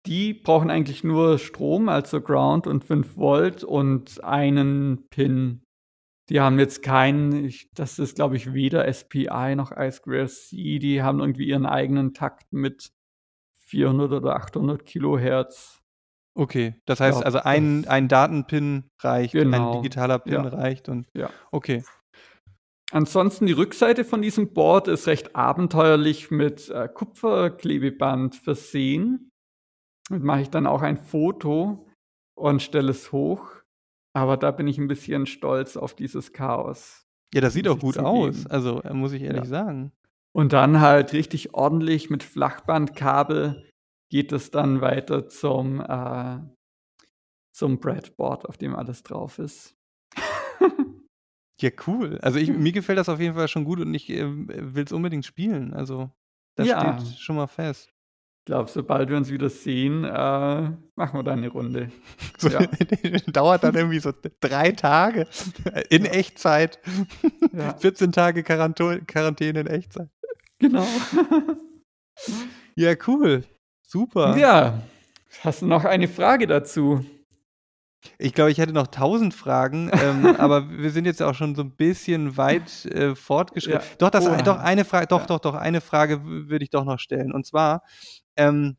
[0.06, 5.62] die brauchen eigentlich nur Strom, also Ground und 5 Volt und einen Pin.
[6.30, 11.20] Die haben jetzt keinen, ich, das ist glaube ich weder SPI noch I2C, die haben
[11.20, 12.90] irgendwie ihren eigenen Takt mit
[13.66, 15.80] 400 oder 800 Kilohertz.
[16.36, 20.40] Okay, das heißt Ja, also ein, ein Datenpin reicht, ein Genau, digitaler Pin ja.
[20.48, 21.30] reicht und Ja.
[21.50, 21.82] okay.
[22.94, 29.32] Ansonsten die Rückseite von diesem Board ist recht abenteuerlich mit äh, Kupferklebeband versehen.
[30.08, 31.88] Damit mache ich dann auch ein Foto
[32.38, 33.50] und stelle es hoch.
[34.16, 37.04] Aber da bin ich ein bisschen stolz auf dieses Chaos.
[37.34, 38.46] Ja, das sieht auch gut aus.
[38.46, 39.48] Also äh, muss ich ehrlich Ja.
[39.48, 39.90] sagen.
[40.32, 43.68] Und dann halt richtig ordentlich mit Flachbandkabel
[44.08, 46.38] geht es dann weiter zum, äh,
[47.52, 49.74] zum Breadboard, auf dem alles drauf ist.
[51.60, 52.18] Ja, cool.
[52.20, 52.62] Also ich, Hm.
[52.62, 55.72] mir gefällt das auf jeden Fall schon gut und ich ähm, will es unbedingt spielen.
[55.72, 56.10] Also
[56.56, 56.98] das Ja.
[57.00, 57.90] steht schon mal fest.
[58.40, 60.08] Ich glaube, sobald wir uns wieder sehen, äh,
[60.96, 61.90] machen wir dann eine Runde.
[62.38, 62.60] So, Ja.
[63.32, 65.26] Dauert dann irgendwie so drei Tage
[65.88, 66.10] in Ja.
[66.12, 66.78] Echtzeit.
[67.52, 67.74] Ja.
[67.78, 70.08] 14 Tage Quaranto- Quarantäne in Echtzeit.
[70.58, 70.86] Genau.
[72.76, 73.44] Ja, cool.
[73.86, 74.36] Super.
[74.36, 74.82] ja.
[75.42, 77.04] Hast du noch eine Frage dazu?
[78.18, 81.62] Ich glaube, ich hätte noch tausend Fragen, ähm, aber wir sind jetzt auch schon so
[81.62, 83.80] ein bisschen weit äh, fortgeschritten.
[83.80, 83.96] Ja.
[83.98, 84.42] Doch, das, Oha.
[84.42, 85.26] doch, eine Frage, doch, Ja.
[85.26, 87.32] doch, doch, eine Frage würde ich doch noch stellen.
[87.32, 87.82] Und zwar,
[88.36, 88.76] ähm,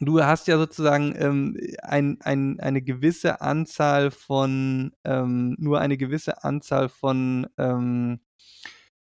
[0.00, 6.42] du hast ja sozusagen ähm, ein, ein, eine gewisse Anzahl von, ähm, nur eine gewisse
[6.44, 8.20] Anzahl von ähm,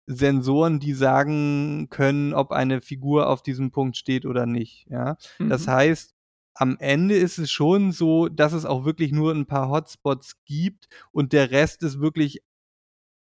[0.07, 4.87] Sensoren, die sagen können, ob eine Figur auf diesem Punkt steht oder nicht.
[4.89, 5.17] Ja?
[5.39, 5.71] Das Mhm.
[5.71, 6.15] heißt,
[6.59, 10.89] am Ende ist es schon so, dass es auch wirklich nur ein paar Hotspots gibt
[11.13, 12.43] und der Rest ist wirklich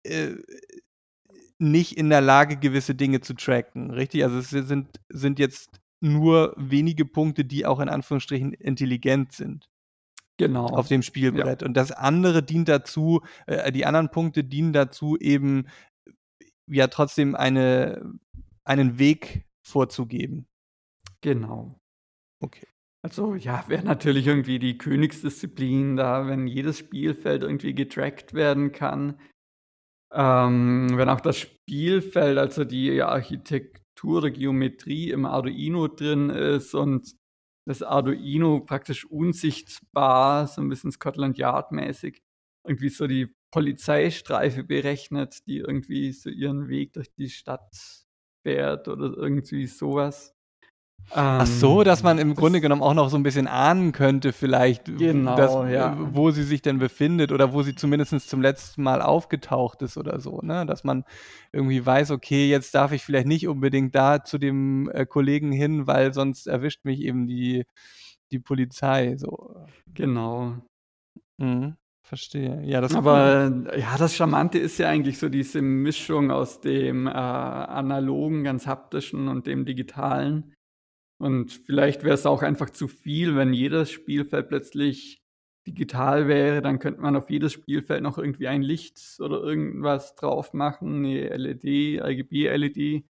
[0.04, 0.36] äh,
[1.58, 3.90] nicht in der Lage, gewisse Dinge zu tracken.
[3.90, 4.22] Richtig?
[4.22, 9.68] Also es sind, sind jetzt nur wenige Punkte, die auch in Anführungsstrichen intelligent sind
[10.36, 10.66] Genau.
[10.66, 11.62] auf dem Spielbrett.
[11.62, 15.66] Und das andere dient dazu, äh, die anderen Punkte dienen dazu, eben
[16.68, 18.14] ja trotzdem eine,
[18.64, 20.46] einen Weg vorzugeben.
[21.20, 21.80] Genau.
[22.40, 22.66] Okay.
[23.04, 29.20] Also ja, wäre natürlich irgendwie die Königsdisziplin da, wenn jedes Spielfeld irgendwie getrackt werden kann.
[30.10, 37.14] Ähm, wenn auch das Spielfeld, also die Architektur oder Geometrie im Arduino drin ist und
[37.68, 42.22] das Arduino praktisch unsichtbar, so ein bisschen Scotland Yard mäßig,
[42.66, 48.06] irgendwie so die Polizeistreife berechnet, die irgendwie so ihren Weg durch die Stadt
[48.46, 50.34] fährt oder irgendwie sowas.
[51.10, 53.92] Ach so, Ähm, dass man im das- Grunde genommen auch noch so ein bisschen ahnen
[53.92, 55.96] könnte, vielleicht, Genau, dass, ja.
[56.12, 60.18] wo sie sich denn befindet oder wo sie zumindest zum letzten Mal aufgetaucht ist oder
[60.20, 60.66] so, ne?
[60.66, 61.04] Dass man
[61.52, 65.86] irgendwie weiß, okay, jetzt darf ich vielleicht nicht unbedingt da zu dem äh, Kollegen hin,
[65.86, 67.64] weil sonst erwischt mich eben die,
[68.32, 69.16] die Polizei.
[69.16, 69.54] So.
[69.94, 70.54] Genau.
[71.38, 71.76] Mhm.
[72.02, 72.60] verstehe.
[72.64, 77.10] Ja, das Aber ja, das Charmante ist ja eigentlich so diese Mischung aus dem, äh,
[77.10, 80.52] Analogen, ganz Haptischen und dem Digitalen.
[81.24, 85.22] Und vielleicht wäre es auch einfach zu viel, wenn jedes Spielfeld plötzlich
[85.66, 90.52] digital wäre, dann könnte man auf jedes Spielfeld noch irgendwie ein Licht oder irgendwas drauf
[90.52, 93.06] machen, 'ne LED, RGB-LED.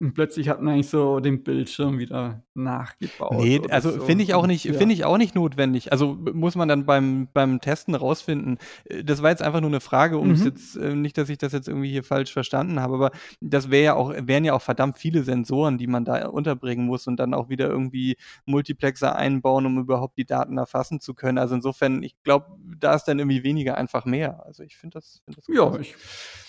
[0.00, 4.00] Und plötzlich hat man eigentlich so den Bildschirm wieder nachgebaut Ne, oder also so.
[4.00, 4.74] finde ich auch nicht ja.
[4.74, 5.92] finde ich auch nicht notwendig.
[5.92, 8.58] Also, muss man dann beim beim Testen rausfinden.
[8.84, 10.44] Äh, das war jetzt einfach nur 'ne Frage, um's Mhm.
[10.44, 13.84] jetzt äh, nicht, dass ich das jetzt irgendwie hier falsch verstanden habe, aber das wäre
[13.84, 17.32] ja auch wären ja auch verdammt viele Sensoren, die man da unterbringen muss und dann
[17.34, 21.38] auch wieder irgendwie Multiplexer einbauen, um überhaupt die Daten erfassen zu können.
[21.38, 22.46] Also, insofern, ich glaube,
[22.78, 24.44] da ist dann irgendwie weniger einfach mehr.
[24.44, 25.94] Also, ich finde das finde das Ja, ich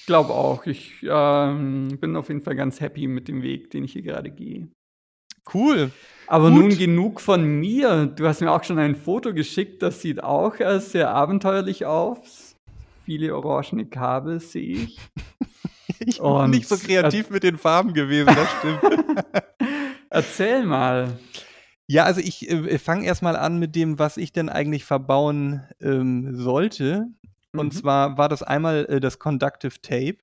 [0.05, 0.65] glaube auch.
[0.65, 4.31] Ich, ähm, bin auf jeden Fall ganz happy mit dem Weg, den ich hier grade
[4.31, 4.71] gehe.
[5.53, 5.91] Cool.
[6.27, 6.79] Aber nun Gut.
[6.79, 8.05] genug von mir.
[8.05, 12.55] Du hast mir auch schon ein Foto geschickt, das sieht auch, äh, sehr abenteuerlich aus.
[13.05, 14.99] Viele orangene Kabel sehe ich.
[16.03, 18.81] Ich bin Und nicht so kreativ mit den Farben gewesen, das stimmt.
[20.09, 21.19] Erzähl mal.
[21.85, 25.61] Ja, also ich, äh, fange erst mal an mit dem, was ich denn eigentlich verbauen,
[25.79, 27.05] ähm, sollte.
[27.55, 27.77] Und Mhm.
[27.77, 30.17] zwar war das einmal, äh, das Conductive Tape.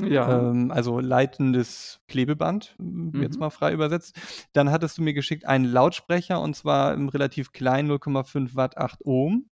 [0.00, 0.50] Ja.
[0.50, 2.74] Ähm, also leitendes Klebeband,
[3.14, 3.38] jetzt Mhm.
[3.38, 4.16] mal frei übersetzt.
[4.52, 9.04] Dann hattest du mir geschickt einen Lautsprecher und zwar 'n relativ kleinen 0,5 Watt, 8
[9.04, 9.46] Ohm.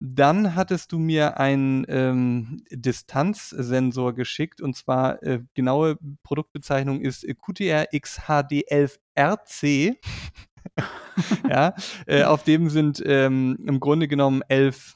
[0.00, 7.86] Dann hattest du mir einen, ähm, Distanzsensor geschickt und zwar, äh, genaue Produktbezeichnung ist, QTR
[7.94, 9.98] XHD11RC.
[11.48, 11.74] Ja,
[12.06, 14.94] äh, auf dem sind, ähm, im Grunde genommen 11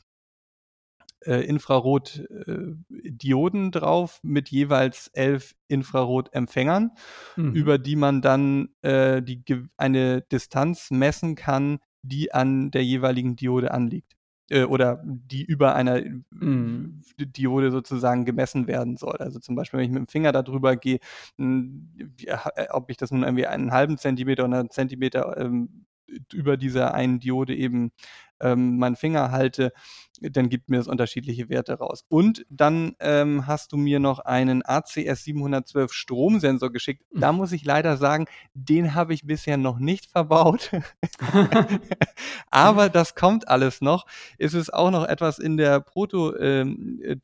[1.26, 6.92] äh, Infrarot äh, Dioden drauf mit jeweils 11 Infrarotempfängern,
[7.37, 7.68] Mhm.
[7.68, 9.42] über die man dann, äh, die
[9.78, 14.14] eine Distanz messen kann, die an der jeweiligen Diode anliegt.
[14.50, 16.02] Äh, oder die über einer
[16.33, 17.02] Mhm.
[17.18, 19.16] Diode sozusagen gemessen werden soll.
[19.18, 21.00] Also, zum Beispiel, wenn ich mit'm Finger da drüber gehe,
[21.38, 21.90] hm,
[22.26, 25.87] äh, ob ich das nun irgendwie einen 1/2 Zentimeter oder 'n Zentimeter, ähm,
[26.33, 27.92] über dieser einen Diode eben,
[28.40, 29.72] ähm, meinen Finger halte,
[30.20, 32.05] dann gibt mir das unterschiedliche Werte raus.
[32.09, 37.05] Und dann, ähm, hast du mir noch einen ACS712 Stromsensor geschickt.
[37.14, 40.72] Da muss ich leider sagen, den habe ich bisher noch nicht verbaut.
[42.51, 44.07] Aber das kommt alles noch.
[44.38, 47.16] Es ist auch noch etwas in der Proto ähm, äh,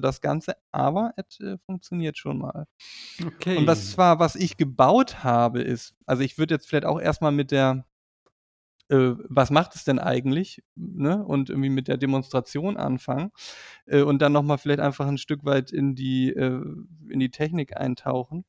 [0.00, 2.66] das Ganze, aber es, äh, funktioniert schon mal.
[3.20, 3.94] Und was Okay.
[3.94, 7.50] zwar was ich gebaut habe, ist also, ich würde jetzt vielleicht auch erst mal mit
[7.50, 7.84] der
[8.90, 13.30] äh, was macht es denn eigentlich, ne, und irgendwie mit der Demonstration anfangen,
[13.86, 16.62] äh, und dann noch mal vielleicht einfach 'n Stück weit in die äh,
[17.10, 18.44] in die Technik eintauchen.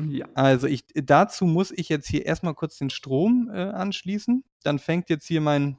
[0.00, 0.26] Ja.
[0.34, 4.44] Also, ich dazu muss ich jetzt hier erst mal kurz den Strom, äh, anschließen.
[4.64, 5.78] Dann fängt jetzt hier mein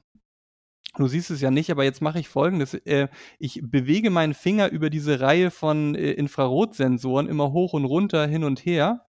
[0.98, 4.70] du siehst es ja nicht, aber jetzt mache ich Folgendes: Äh, ich bewege meinen Finger
[4.72, 9.06] über diese Reihe von, äh, Infrarotsensoren immer hoch und runter, hin und her.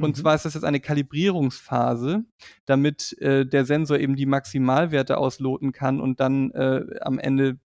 [0.00, 0.20] Und Mhm.
[0.20, 2.24] zwar ist das jetzt eine Kalibrierungsphase,
[2.66, 7.58] damit, äh, der Sensor eben die Maximalwerte ausloten kann und dann, äh, am Ende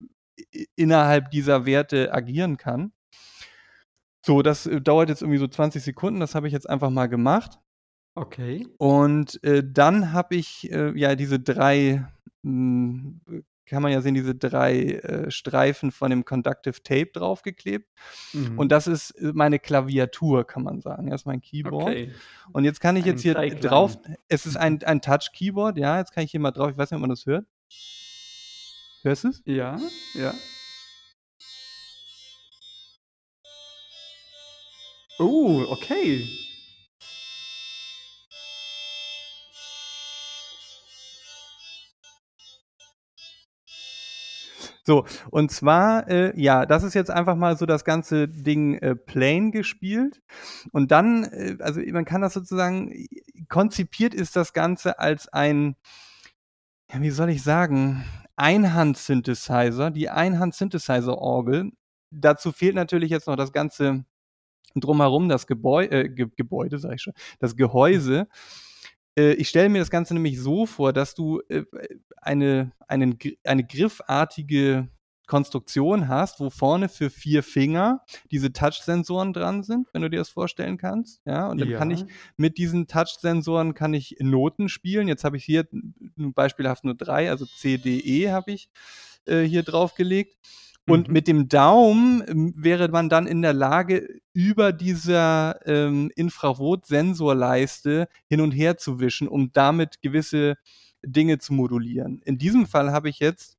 [0.77, 2.93] innerhalb dieser Werte agieren kann.
[4.25, 6.21] So, das, äh, dauert jetzt irgendwie so 20 Sekunden.
[6.21, 7.59] Das habe ich jetzt einfach mal gemacht.
[8.15, 8.67] Okay.
[8.79, 12.07] Und, äh, dann habe ich, äh, ja diese 3
[12.45, 13.21] hm,
[13.67, 17.89] kann man ja sehen, diese 3, äh, Streifen von dem Conductive Tape draufgeklebt.
[18.35, 18.69] Und Mhm.
[18.69, 21.11] das ist, äh, meine Klaviatur, kann man sagen.
[21.11, 21.83] Das ist mein Keyboard.
[21.89, 22.13] Okay.
[22.53, 23.61] Und jetzt kann ich Ein jetzt hier Dreiklang.
[23.63, 23.99] drauf
[24.29, 26.97] es ist ein ein Touch-Keyboard, ja, jetzt kann ich hier mal drauf ich weiß nicht,
[26.97, 27.47] ob man das hört.
[29.03, 29.43] Hörst du's?
[29.45, 29.79] Ja,
[30.15, 30.33] ja.
[35.19, 36.27] Oh, okay.
[44.85, 48.97] So, und zwar, äh, ja, das ist jetzt einfach mal so das ganze Ding, äh,
[48.97, 50.23] plain gespielt.
[50.73, 52.93] Und dann, äh also, man kann das sozusagen
[53.49, 55.77] konzipiert ist das Ganze als ein
[56.93, 58.05] ja, wie soll ich sagen,
[58.37, 61.73] Einhand-Synthesizer, die Einhand-Synthesizer-Orgel.
[62.11, 64.05] Dazu fehlt natürlich jetzt noch das Ganze
[64.75, 68.21] drumherum, das Gebäu äh, Ge Gebäude, sage ich schon, das Gehäuse.
[68.21, 68.27] Äh,
[69.17, 71.65] ich stelle mir das Ganze nämlich so vor, dass du, äh,
[72.21, 74.89] eine einen eine griffartige
[75.27, 80.29] Konstruktion hast, wo vorne für 4 Finger diese Touchsensoren dran sind, wenn du dir das
[80.31, 81.49] vorstellen kannst, ja?
[81.49, 82.07] Und dann kann ich Ja.
[82.37, 85.09] mit diesen Touchsensoren kann ich Noten spielen.
[85.09, 85.67] Jetzt habe ich hier
[86.17, 88.69] beispielhaft nur 3, also C, D, E habe ich,
[89.27, 90.37] äh, hier draufgelegt.
[90.89, 91.13] Und Mhm.
[91.13, 98.41] mit dem Daumen, ähm, wäre man dann in der Lage, über dieser, ähm, Infrarotsensorleiste hin
[98.41, 100.57] und her zu wischen, um damit gewisse
[101.05, 102.21] Dinge zu modulieren.
[102.25, 103.59] In diesem Fall habe ich jetzt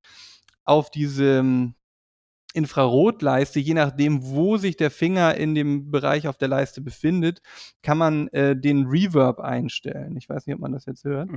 [0.66, 1.74] auf diese
[2.54, 7.42] Infrarotleiste, je nachdem, wo sich der Finger in dem Bereich auf der Leiste befindet,
[7.82, 10.16] kann man äh, den Reverb einstellen.
[10.18, 11.30] Ich weiß nicht, ob man das jetzt hört.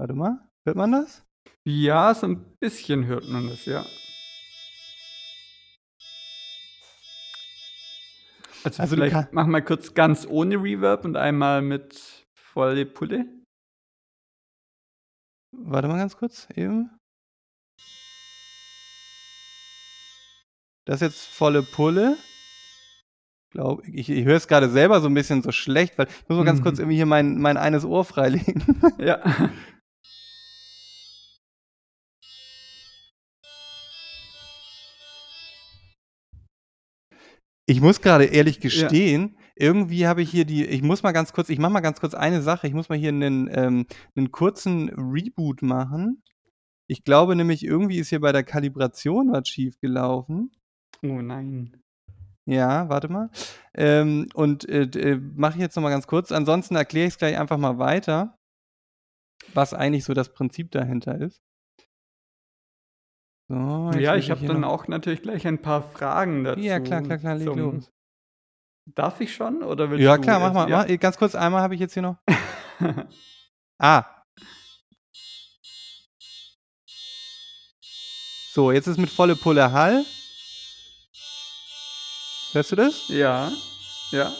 [0.00, 1.26] Warte mal, hört man das?
[1.62, 3.84] Ja, so ein bisschen hört man das, ja.
[8.64, 12.00] Also, Also, vielleicht mach mal kurz ganz ohne Reverb und einmal mit
[12.34, 13.26] volle Pulle.
[15.52, 16.90] Warte mal ganz kurz eben.
[20.86, 22.16] Das ist jetzt volle Pulle.
[23.52, 26.38] Glaube ich ich höre es grade selber so 'n bisschen so schlecht, weil ich muss
[26.38, 26.82] mal ganz kurz Mhm.
[26.82, 28.64] irgendwie hier mein mein eines Ohr freilegen.
[28.98, 29.20] Ja.
[37.70, 38.62] Ich muss grade ehrlich Ja.
[38.62, 42.00] gestehen, irgendwie habe ich hier die ich muss mal ganz kurz ich mache mal ganz
[42.00, 42.66] kurz eine Sache.
[42.66, 46.20] Ich muss mal hier 'nen ähm, 'nen kurzen Reboot machen.
[46.88, 50.50] Ich glaube nämlich, irgendwie ist hier bei der Kalibration was schiefgelaufen.
[51.04, 51.80] Oh nein.
[52.44, 53.30] Ja, warte mal.
[53.74, 56.32] Ähm, und, äh, äh, mache ich jetzt noch mal ganz kurz.
[56.32, 58.36] Ansonsten erkläre ich's gleich einfach mal weiter,
[59.54, 61.40] was eigentlich so das Prinzip dahinter ist.
[63.50, 67.02] So, Ja, ich habe dann noch auch natürlich gleich ein paar Fragen dazu Ja, klar,
[67.02, 67.90] klar, klar, leg zum los.
[68.86, 70.70] Darf ich schon oder willst Ja du klar, mach mal.
[70.70, 70.86] Ja?
[70.86, 72.16] Ma ganz kurz, einmal habe ich jetzt hier noch
[73.78, 74.04] Ah.
[78.52, 80.04] So, jetzt ist mit volle Pulle Hall.
[82.52, 83.08] Hörst du das?
[83.08, 83.50] Ja,
[84.12, 84.32] ja.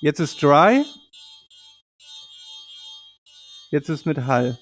[0.00, 0.84] Jetzt ist Dry.
[3.70, 4.58] Jetzt ist mit Hall.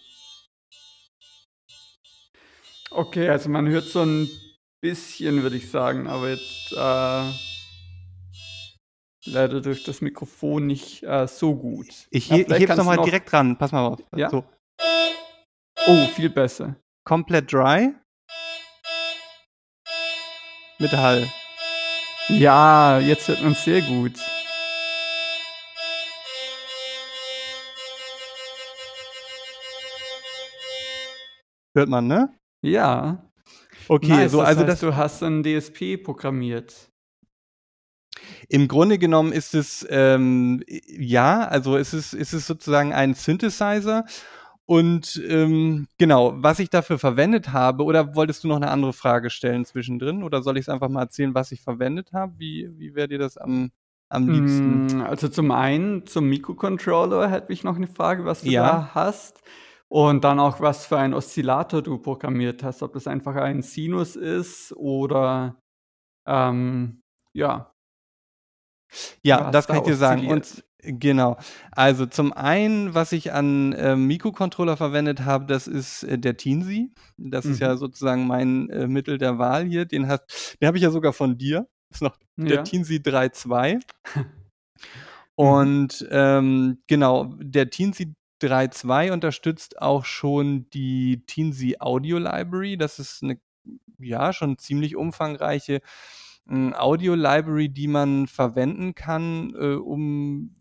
[2.90, 4.28] Okay, also man hört so 'n
[4.80, 7.30] bisschen, würde ich sagen, aber jetzt, äh
[9.26, 11.86] leider durch das Mikrofon nicht, äh, so gut.
[12.10, 13.58] Ich Ja, ich heb's noch kannst du mal noch direkt dran.
[13.58, 14.00] Pass mal auf.
[14.16, 14.30] Ja?
[14.30, 14.44] So.
[15.86, 16.76] Oh, viel besser.
[17.04, 17.94] Komplett Dry.
[20.78, 21.28] Mit Hall.
[22.28, 24.12] Ja, jetzt hört man's sehr gut.
[31.74, 32.37] Hört man, ne?
[32.64, 33.30] Ja.
[33.90, 36.90] Okay, Nice, so, das also heißt, das du hast 'n DSP programmiert.
[38.50, 44.06] Im Grunde genommen ist es, ähm, äh, ja, also es ist es sozusagen ein Synthesizer
[44.64, 49.28] und, ähm, genau, was ich dafür verwendet habe oder wolltest du noch 'ne andere Frage
[49.30, 52.34] stellen zwischendrin oder soll ich's einfach mal erzählen, was ich verwendet habe?
[52.38, 53.70] Wie wie wäre dir das am
[54.08, 54.82] am liebsten?
[54.90, 58.52] Hm, also zum einen zum Mikrocontroller hätte ich noch 'ne Frage, was du Ja.
[58.52, 59.40] da hast
[59.88, 64.16] und dann auch, was für einen Oszillator du programmiert hast, ob das einfach ein Sinus
[64.16, 65.60] ist oder,
[66.26, 67.02] ähm,
[67.34, 67.72] ja.
[69.24, 70.26] Ja, das da kann ich dir sagen.
[70.28, 71.36] Und genau.
[71.72, 76.92] Also, zum einen, was ich an, ähm, Mikrocontroller verwendet habe, das ist, äh, der Teensy.
[77.16, 77.78] Das ist ja Mhm.
[77.78, 79.84] sozusagen mein, äh, Mittel der Wahl hier.
[79.86, 81.66] Den hast den habe ich ja sogar von dir.
[81.90, 82.62] Ist noch der Ja.
[82.62, 83.78] Teensy 3.2.
[85.40, 85.70] Mhm.
[85.70, 92.76] Und, ähm, genau, der Teensy 3.2 unterstützt auch schon die Teensy Audio Library.
[92.78, 93.40] Das ist 'ne,
[93.98, 95.80] ja, schon ziemlich umfangreiche,
[96.48, 100.54] hm, Audio Library, die man verwenden kann, äh, um,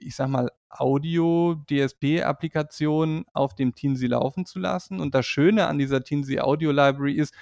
[0.00, 5.00] ich sage mal, Audio-DSP-Applikationen auf dem Teensy laufen zu lassen.
[5.00, 7.34] Und das Schöne an dieser Teensy Audio Library ist,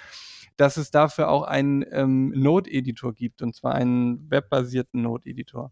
[0.57, 5.71] dass es dafür auch einen, ähm, Node-Editor gibt, und zwar einen webbasierten Node-Editor.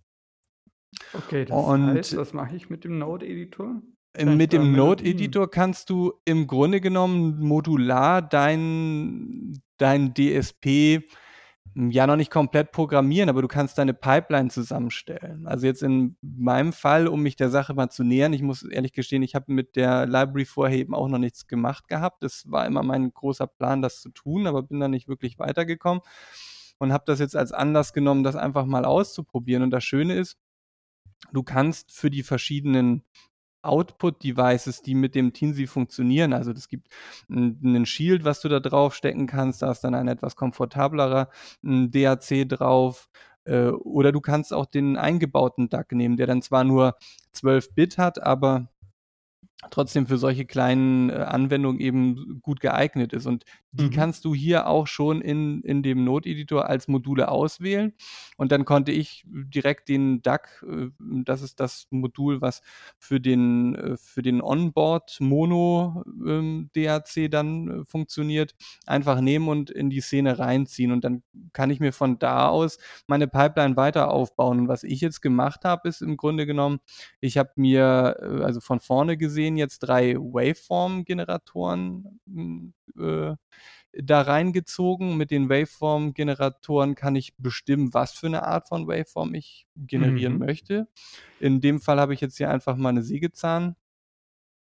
[1.13, 3.81] Okay, das Und heißt, was mache ich mit dem Node-Editor?
[4.17, 11.03] mit dem Melodien Node-Editor kannst du im Grunde genommen modular dein dein DSP,
[11.73, 15.47] hm, ja, noch nicht komplett programmieren, aber du kannst deine Pipeline zusammenstellen.
[15.47, 18.93] Also, jetzt in meinem Fall, um mich der Sache mal zu nähern ich muss ehrlich
[18.93, 22.23] gestehen, ich habe mit der Library vorher eben auch noch nichts gemacht gehabt.
[22.23, 26.01] Es war immer mein großer Plan, das zu tun, aber bin da nicht wirklich weitergekommen
[26.79, 29.63] und habe das jetzt als Anlass genommen, das einfach mal auszuprobieren.
[29.63, 30.37] Und das Schöne ist,
[31.33, 33.03] du kannst für die verschiedenen
[33.63, 36.87] Output-Devices, die mit dem Teensy funktionieren also, es gibt
[37.29, 41.29] 'n 'nen Shield, was du da draufstecken kannst, da ist dann ein etwas komfortablerer,
[41.63, 43.09] DAC drauf,
[43.45, 46.95] äh, oder du kannst auch den eingebauten DAC nehmen, der dann zwar nur
[47.33, 48.69] 12 Bit hat, aber
[49.71, 53.25] trotzdem für solche kleinen, äh, Anwendungen eben gut geeignet ist.
[53.25, 53.91] Und die Mhm.
[53.91, 57.93] kannst du hier auch schon in in dem Node-Editor als Module auswählen.
[58.37, 60.89] Und dann konnte ich direkt den DAC, äh,
[61.25, 62.61] das ist das Modul, was
[62.97, 68.55] für den äh, für den Onboard Mono, ähm, DAC dann, funktioniert,
[68.85, 70.91] einfach nehmen und in die Szene reinziehen.
[70.91, 71.21] Und dann
[71.53, 74.61] kann ich mir von da aus meine Pipeline weiter aufbauen.
[74.61, 76.79] Und was ich jetzt gemacht habe, ist im Grunde genommen,
[77.19, 83.35] ich habe mir, also von vorne gesehen jetzt 3 Waveform-Generatoren, hm, äh,
[83.93, 85.17] da reingezogen.
[85.17, 90.39] Mit den Waveform-Generatoren kann ich bestimmen, was für 'ne Art von Waveform ich generieren Mhm.
[90.39, 90.87] möchte.
[91.39, 93.75] In dem Fall habe ich jetzt hier einfach mal 'ne Sägezahn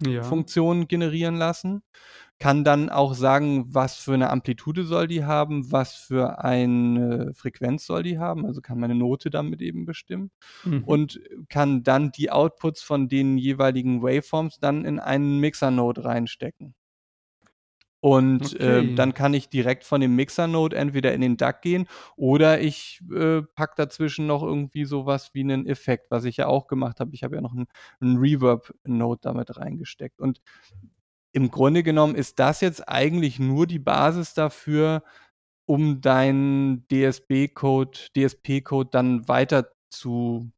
[0.01, 0.21] Ja.
[0.23, 1.83] Funktion generieren lassen.
[2.39, 7.85] Kann dann auch sagen, was für 'ne Amplitude soll die haben, was für eine Frequenz
[7.85, 10.31] soll die haben, also kann meine Note damit eben bestimmen
[10.63, 10.83] Mhm.
[10.85, 16.73] und kann dann die Outputs von den jeweiligen Waveforms dann in einen Mixer-Node reinstecken.
[18.05, 18.95] Und, äh, Okay.
[18.95, 21.87] dann kann ich direkt von dem Mixer-Node entweder in den DAC gehen
[22.17, 26.45] oder ich, äh, packe dazwischen noch irgendwie so was wie 'nen Effekt, was ich ja
[26.47, 27.15] auch gemacht habe.
[27.15, 27.65] Ich habe ja noch 'n
[28.01, 30.21] 'n Reverb-Node da mit reingesteckt.
[30.21, 30.39] Und
[31.33, 35.03] im Grunde genommen ist das jetzt eigentlich nur die Basis dafür,
[35.67, 40.51] um deinen DSB-Code DSP-Code dann weiter zu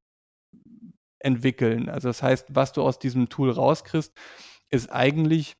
[1.20, 1.89] entwickeln.
[1.89, 4.14] Also, das heißt, was du aus diesem Tool rauskriegst,
[4.70, 5.56] ist eigentlich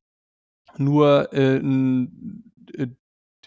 [0.76, 1.60] nur, äh, äh,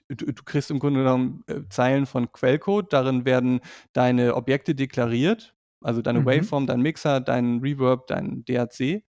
[0.10, 2.92] du du kriegst im Grunde genommen, äh, Zeilen von Quellcode.
[2.92, 3.62] Darin werden
[3.94, 6.26] deine Objekte deklariert, also deine Mhm.
[6.26, 9.04] Waveform, dein Mixer, dein Reverb, dein DAC.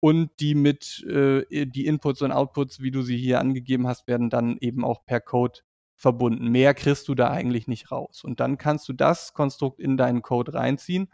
[0.00, 4.30] Und die mit äh, die Inputs und Outputs, wie du sie hier angegeben hast, werden
[4.30, 5.60] dann eben auch per Code
[5.94, 6.50] verbunden.
[6.50, 8.24] Mehr kriegst du da eigentlich nicht raus.
[8.24, 11.08] Und dann kannst du das Konstrukt in deinen Code reinziehen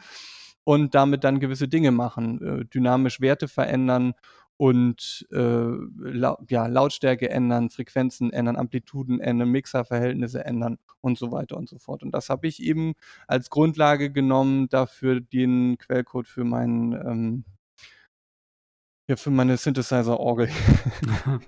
[0.65, 4.15] und damit dann gewisse Dinge machen, äh, dynamisch Werte verändern
[4.59, 11.57] und, äh, Lau ja, Lautstärke ändern, Frequenzen ändern, Amplituden ändern, Mixerverhältnisse ändern und so weiter
[11.57, 12.03] und so fort.
[12.03, 12.95] Und das habe ich eben
[13.29, 17.45] als Grundlage genommen dafür den Quellcode für meinen, ähm
[19.09, 20.49] ja, für meine Synthesizer-Orgel.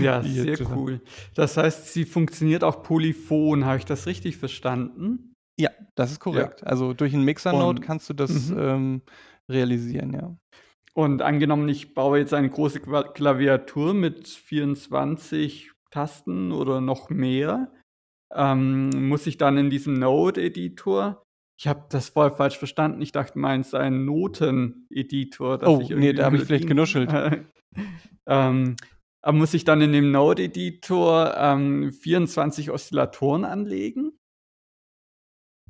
[0.00, 1.00] Ja, sehr cool.
[1.34, 3.64] Das heißt, sie funktioniert auch polyphon.
[3.64, 5.34] Habe ich das richtig verstanden?
[5.58, 6.22] Ja, das ist Ja.
[6.22, 6.64] korrekt.
[6.66, 8.58] Also, durch 'n Mixer-Node kannst du das, mhm.
[8.58, 9.02] ähm,
[9.48, 10.36] realisieren, ja.
[10.98, 17.72] Und angenommen, ich baue jetzt eine große Qua Klaviatur mit 24 Tasten oder noch mehr,
[18.34, 21.22] ähm, muss ich dann in diesem Node-Editor
[21.60, 23.02] ich habe das vorher falsch verstanden.
[23.02, 27.10] Ich dachte, meinst einen Noten-Editor, Oh, ne, irgendwie da habe ich vielleicht genuschelt.
[28.28, 28.76] ähm,
[29.22, 34.16] aber muss ich dann in dem Node-Editor, ähm, 24 Oszillatoren anlegen?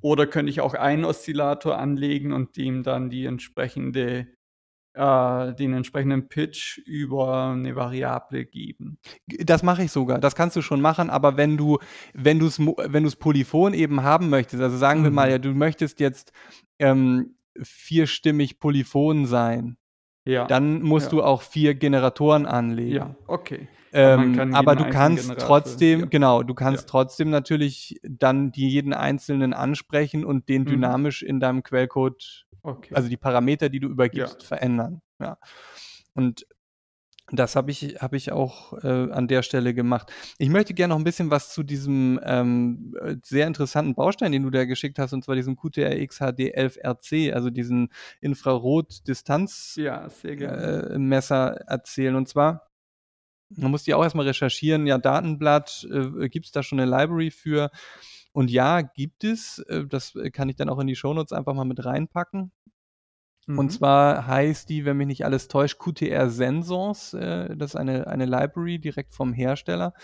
[0.02, 4.28] Oder könnte ich auch einen Oszillator anlegen und dem dann die entsprechende
[4.98, 8.98] äh, den entsprechenden Pitch über 'ne Variable geben?
[9.26, 10.18] Das mache ich sogar.
[10.18, 11.78] Das kannst du schon machen, aber wenn du
[12.14, 15.32] wenn du's mo wenn du's polyphon eben haben möchtest, also sagen wir mal, Mhm.
[15.32, 16.32] ja, du möchtest jetzt,
[16.78, 19.76] ähm, vierstimmig polyphon sein,
[20.26, 21.18] Ja, dann musst ja.
[21.18, 23.16] du auch 4 Generatoren Ja, anlegen.
[23.26, 23.68] okay.
[24.00, 26.54] Aber man Ähm, aber du kannst Generator ja, trotzdem genau, du ja.
[26.54, 30.66] kannst trotzdem natürlich dann die jeden Einzelnen ansprechen und den Mhm.
[30.66, 32.94] dynamisch in deinem Quellcode Okay.
[32.94, 34.30] also die Parameter, die du Ja.
[34.30, 35.38] übergibst, verändern, ja.
[36.14, 36.46] Und
[37.32, 40.12] das habe ich habe ich auch, äh, an der Stelle gemacht.
[40.38, 44.44] Ich möchte gern noch 'n bisschen was zu diesem, ähm, äh, sehr interessanten Baustein, den
[44.44, 47.90] du da geschickt hast, und zwar diesem QTRX HD11RC, also diesen
[48.22, 50.72] Infrarot-Distanz Ja, gerne.
[50.92, 50.98] äh,
[51.68, 52.16] erzählen.
[52.16, 52.68] Und zwar,
[53.50, 57.30] man muss die auch erst mal recherchieren, ja, Datenblatt, äh, gibt's da schon 'ne Library
[57.32, 57.70] für?
[58.32, 59.58] Und ja, gibt es.
[59.68, 62.52] Äh, das kann ich dann auch in die Shownotes einfach mal mit reinpacken.
[63.54, 63.72] Und Mhm.
[63.72, 67.14] zwar heißt die, wenn mich nicht alles täuscht, QTR Sensors.
[67.14, 69.94] Äh, das ist eine eine Library direkt vom Hersteller.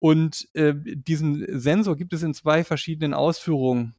[0.00, 3.96] Und, äh, diesen Sensor gibt es in 2 verschiedenen Ausführungen,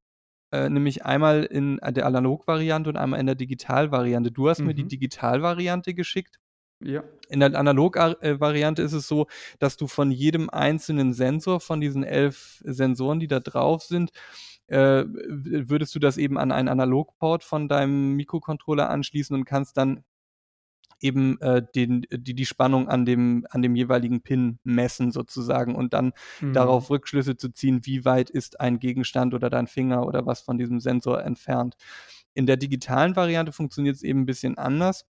[0.54, 4.32] äh, nämlich einmal in der Analogvariante und einmal in der Digitalvariante.
[4.32, 4.88] Du hast mir die Mhm.
[4.88, 6.40] Digitalvariante geschickt.
[6.82, 7.04] Ja.
[7.30, 9.28] In der Analog ar äh, Variante ist es so,
[9.60, 14.12] dass du von jedem einzelnen Sensor, von diesen 11 Sensoren, die da drauf sind,
[14.68, 20.04] äh, würdest du das eben an einen Analogport von deinem Mikrocontroller anschließen und kannst dann
[21.02, 25.94] eben, äh, den die die Spannung an dem an dem jeweiligen Pin messen sozusagen und
[25.94, 26.54] dann Mhm.
[26.54, 30.58] darauf Rückschlüsse zu ziehen, wie weit ist ein Gegenstand oder dein Finger oder was von
[30.58, 31.76] diesem Sensor entfernt.
[32.34, 35.06] In der digitalen Variante funktioniert's eben 'n bisschen anders.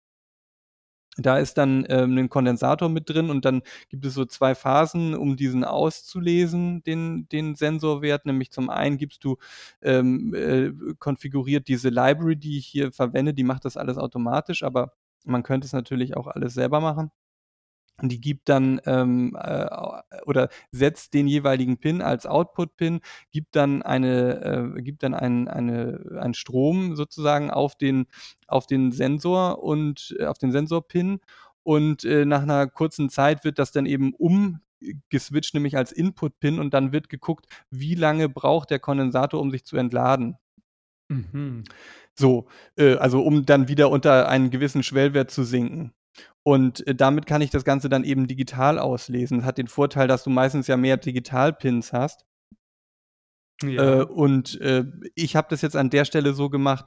[1.21, 5.15] Da ist dann, ähm, 'nen Kondensator mit drin und dann gibt es so 2 Phasen,
[5.15, 8.25] um diesen auszulesen, den den Sensorwert.
[8.25, 9.37] Nämlich zum einen gibst du,
[9.81, 14.93] ähm, äh konfiguriert diese Library, die ich hier verwende, die macht das alles automatisch, aber
[15.25, 17.11] Man könnte es natürlich auch alles selber machen.
[18.01, 19.67] Die gibt dann ähm, äh,
[20.25, 26.17] oder setzt den jeweiligen Pin als Output-Pin, gibt dann eine, äh, gibt dann ein, eine,
[26.19, 28.07] einen Strom sozusagen auf den,
[28.47, 31.19] auf den Sensor und äh, auf den Sensor-Pin
[31.63, 36.73] und äh, nach einer kurzen Zeit wird das dann eben umgeswitcht, nämlich als Input-Pin und
[36.73, 40.37] dann wird geguckt, wie lange braucht der Kondensator, um sich zu entladen.
[41.09, 41.63] Mhm.
[42.17, 42.47] So,
[42.77, 45.93] äh, also um dann wieder unter einen gewissen Schwellwert zu sinken.
[46.43, 49.45] Und äh, damit kann ich das Ganze dann eben digital auslesen.
[49.45, 52.25] Hat den Vorteil, dass du meistens ja mehr Digital-Pins hast.
[53.61, 54.03] Äh, Ja.
[54.03, 54.85] und äh,
[55.15, 56.85] ich habe das jetzt an der Stelle so gemacht,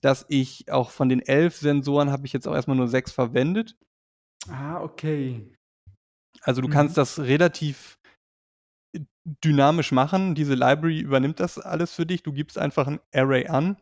[0.00, 3.76] dass ich auch von den elf Sensoren habe ich jetzt auch erstmal nur sechs verwendet.
[4.48, 5.52] Ah, okay.
[6.40, 6.72] Also du Mhm.
[6.72, 7.98] kannst das relativ
[8.96, 9.00] äh,
[9.44, 10.34] dynamisch machen.
[10.34, 12.22] Diese Library übernimmt das alles für dich.
[12.22, 13.76] Du gibst einfach ein Array an.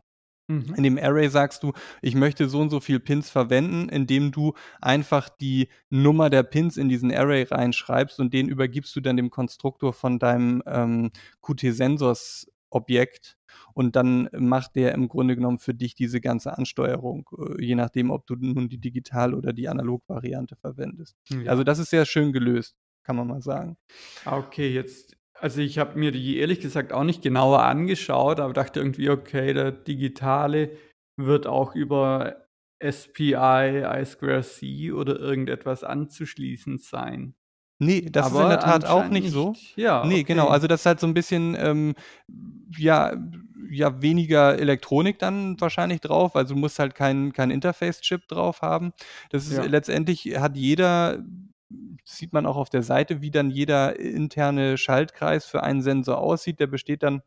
[0.49, 0.75] Mhm.
[0.77, 4.55] In dem Array sagst du, ich möchte so und so viel Pins verwenden, indem du
[4.81, 9.31] einfach die Nummer der Pins in diesen Array reinschreibst und den übergibst du dann dem
[9.31, 11.11] Konstruktor von deinem ähm,
[11.43, 13.37] Qt-Sensors-Objekt
[13.75, 18.11] und dann macht der im Grunde genommen für dich diese ganze Ansteuerung, äh, je nachdem,
[18.11, 21.17] ob du nun die Digital- oder die Analog-Variante verwendest.
[21.29, 21.51] Ja.
[21.51, 23.77] Also das ist sehr schön gelöst, kann man mal sagen.
[24.25, 28.53] Ah, okay, jetzt also ich habe mir die ehrlich gesagt auch nicht genauer angeschaut, aber
[28.53, 30.71] dachte irgendwie, okay, der digitale
[31.17, 32.47] wird auch über
[32.79, 37.35] SPI, I2C oder irgendetwas anzuschließen sein.
[37.81, 39.59] Nee, das ist in Aber der Tat auch anscheinend nicht so.
[39.59, 39.77] nicht.
[39.77, 40.49] Ja, Ne, genau.
[40.49, 40.49] okay.
[40.49, 41.95] Also, das ist halt so 'n bisschen, ähm,
[42.77, 43.13] ja
[43.71, 46.37] ja, weniger Elektronik dann wahrscheinlich drauf.
[46.37, 48.93] Also, du musst halt keinen keinen Interface-Chip drauf haben.
[49.31, 49.65] Das ist Ja.
[49.65, 51.25] letztendlich hat jeder
[52.05, 56.61] sieht man auch auf der Seite, wie dann jeder interne Schaltkreis für einen Sensor aussieht.
[56.61, 57.23] Der besteht dann,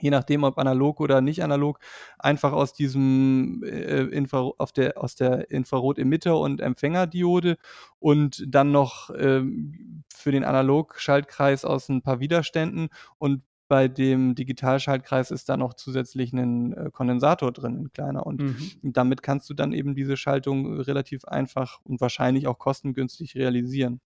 [0.00, 1.80] je nachdem, ob analog oder nicht analog,
[2.18, 7.58] einfach aus diesem, äh, Infra auf der aus der Infrarot-Emitter und Empfängerdiode
[8.00, 12.88] und dann noch, ähm, für den Analog-Schaltkreis aus 'n paar Widerständen.
[13.18, 18.26] Und bei dem Digital-Schaltkreis ist da noch zusätzlich 'nen, äh, Kondensator drin, 'n kleiner.
[18.26, 18.80] Und Mhm.
[18.82, 24.00] damit kannst du dann eben diese Schaltung relativ einfach und wahrscheinlich auch kostengünstig realisieren.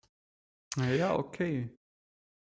[0.77, 1.77] Ah ja, okay.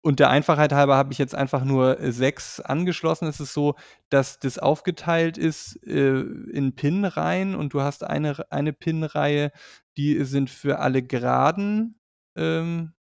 [0.05, 3.27] Und der Einfachheit halber habe ich jetzt einfach nur, äh, 6 angeschlossen.
[3.27, 3.75] Es ist so,
[4.11, 9.51] dass das aufgeteilt ist, äh, in Pin-Reihen und du hast eine eine Pin-Reihe,
[9.97, 11.99] die sind für alle geraden,
[12.37, 12.98] ähm äh,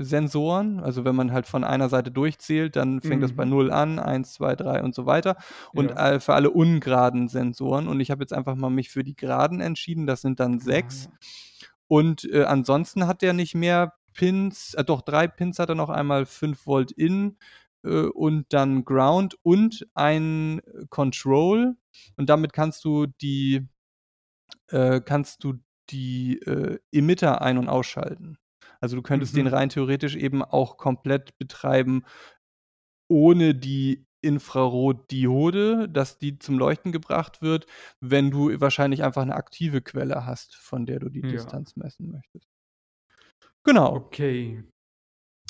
[0.00, 0.80] Sensoren.
[0.80, 3.50] Also, wenn man halt von einer Seite durchzählt, dann fängt das bei Mhm.
[3.50, 5.36] 0 an, 1, 2, 3 und so weiter.
[5.72, 6.12] Und, Ja.
[6.12, 7.88] äh, für alle ungeraden Sensoren.
[7.88, 10.06] Und ich habe jetzt einfach mal mich für die geraden entschieden.
[10.06, 11.04] Das sind dann Ah, 6.
[11.06, 11.10] ja.
[11.88, 15.90] Und, äh, ansonsten hat der nicht mehr Pins äh, doch 3 Pins hat er noch.
[15.90, 17.36] Einmal 5 Volt in,
[17.84, 21.76] äh, und dann Ground und ein Control.
[22.16, 23.66] Und damit kannst du die
[24.68, 25.54] äh, kannst du
[25.90, 28.38] die, äh, Emitter ein und ausschalten.
[28.82, 29.48] Also, du könntest den Mhm.
[29.48, 32.02] rein theoretisch eben auch komplett betreiben
[33.10, 37.66] ohne die Infrarotdiode, dass die zum Leuchten gebracht wird,
[38.00, 41.26] wenn du wahrscheinlich einfach 'ne aktive Quelle hast, von der du die Ja.
[41.26, 42.44] Distanz messen möchtest.
[43.66, 44.08] Genau.
[44.08, 44.62] Okay.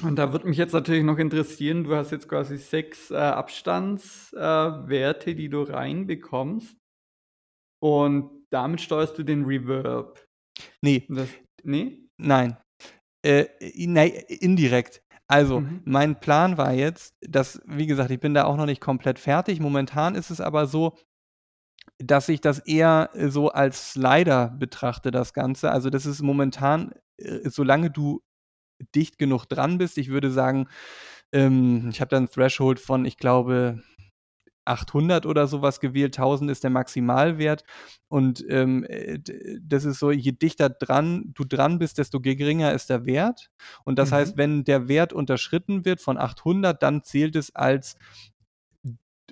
[0.04, 4.32] Und da würde mich jetzt natürlich noch interessieren, du hast jetzt quasi 6, äh, Abstands
[4.34, 6.76] äh, die du reinbekommst.
[7.82, 10.24] Und damit steuerst du den Reverb.
[10.82, 11.08] Ne.
[11.08, 12.08] Das ne?
[12.18, 12.58] Nein.
[13.28, 14.06] Äh, i nei
[14.40, 15.02] indirekt.
[15.26, 15.82] Also, Mhm.
[15.84, 19.60] mein Plan war jetzt, dass wie gesagt, ich bin da auch noch nicht komplett fertig.
[19.60, 20.94] Momentan ist es aber so,
[21.98, 25.72] dass ich das eher, äh, so als Slider betrachte, das Ganze.
[25.72, 28.22] Also, das ist momentan, äh, solange du
[28.94, 30.68] dicht genug dran bist ich würde sagen,
[31.32, 33.82] ähm, ich habe da 'n Threshold von, ich glaube,
[34.68, 36.16] 800 oder so was gewählt.
[36.18, 37.64] 1000 ist der Maximalwert.
[38.08, 39.18] Und, ähm, äh,
[39.62, 43.50] das ist so, je dichter dran du dran bist, desto geringer ist der Wert.
[43.84, 44.38] Und das heißt, Mhm.
[44.38, 47.96] wenn der Wert unterschritten wird von 800, dann zählt es als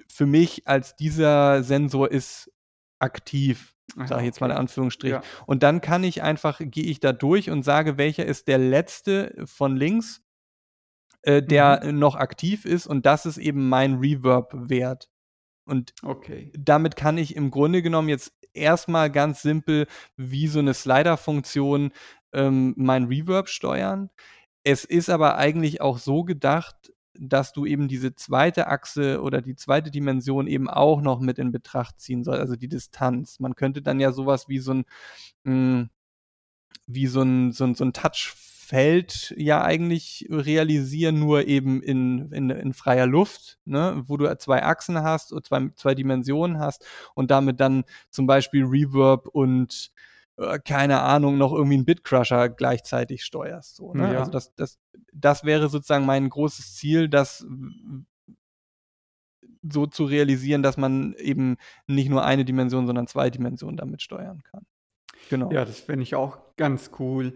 [0.09, 2.51] für mich als dieser Sensor ist
[2.99, 4.57] aktiv, sage ich jetzt mal in.
[4.57, 5.20] Anführungsstrichen.
[5.22, 5.28] Ja.
[5.47, 9.34] Und dann kann ich einfach gehe ich da durch und sage, welcher ist der letzte
[9.45, 10.22] von links,
[11.22, 11.99] äh, der Mhm.
[11.99, 15.11] noch aktiv ist und das ist eben mein Reverb-Wert.
[15.66, 16.50] Und Okay.
[16.56, 19.86] damit kann ich im Grunde genommen jetzt erst mal ganz simpel
[20.16, 21.92] wie so 'ne Slider-Funktion,
[22.32, 24.10] ähm, mein Reverb steuern.
[24.64, 28.68] Es ist aber eigentlich auch so gedacht, dass du eben diese 2.
[28.68, 29.90] Achse oder die 2.
[29.90, 33.40] Dimension eben auch noch mit in Betracht ziehen soll, also die Distanz.
[33.40, 34.84] Man könnte dann ja so was wie so 'n
[35.46, 35.90] hm,
[36.88, 38.34] wie so 'n so 'n so 'n Touch
[38.66, 44.02] Feld ja eigentlich realisieren, nur eben in, in, in freier Luft, ne?
[44.06, 48.64] wo du zwei Achsen hast und zwei, zwei Dimensionen hast und damit dann zum Beispiel
[48.64, 49.92] Reverb und
[50.36, 53.76] äh, keine Ahnung, noch irgendwie einen Bitcrusher gleichzeitig steuerst.
[53.76, 54.12] So, ne?
[54.12, 54.18] Ja.
[54.18, 54.78] Also das, das,
[55.12, 57.46] das wäre sozusagen mein großes Ziel, das
[59.62, 61.56] so zu realisieren, dass man eben
[61.86, 64.66] nicht nur eine Dimension, sondern zwei Dimensionen damit steuern kann.
[65.30, 65.52] Genau.
[65.52, 67.34] Ja, das fände ich auch ganz cool.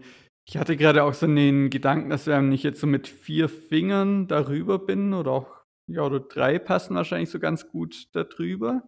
[0.51, 4.27] Ich hatte gerade auch so den Gedanken, dass wenn ich jetzt so mit vier Fingern
[4.27, 5.47] darüber bin oder auch,
[5.87, 8.83] ja, oder drei passen wahrscheinlich so ganz gut darüber.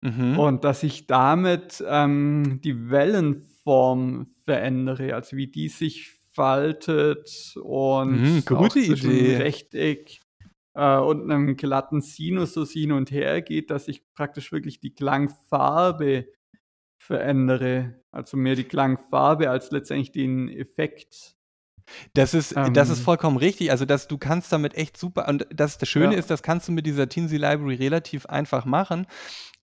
[0.00, 0.38] Mhm.
[0.38, 8.44] Und dass ich damit ähm, die Wellenform verändere, also wie die sich faltet und mhm,
[8.46, 9.36] gute Idee.
[9.36, 10.22] Rechteck
[10.72, 14.94] äh, und einem glatten Sinus so hin und her geht, dass ich praktisch wirklich die
[14.94, 16.26] Klangfarbe
[17.06, 17.94] verändere.
[18.10, 21.36] Also mehr die Klangfarbe als letztendlich den Effekt.
[22.14, 23.70] Das ist, ähm, das ist vollkommen richtig.
[23.70, 26.18] Also, dass du kannst damit echt super, und das, das Schöne ja.
[26.18, 29.06] ist, das kannst du mit dieser Teensy Library relativ einfach machen.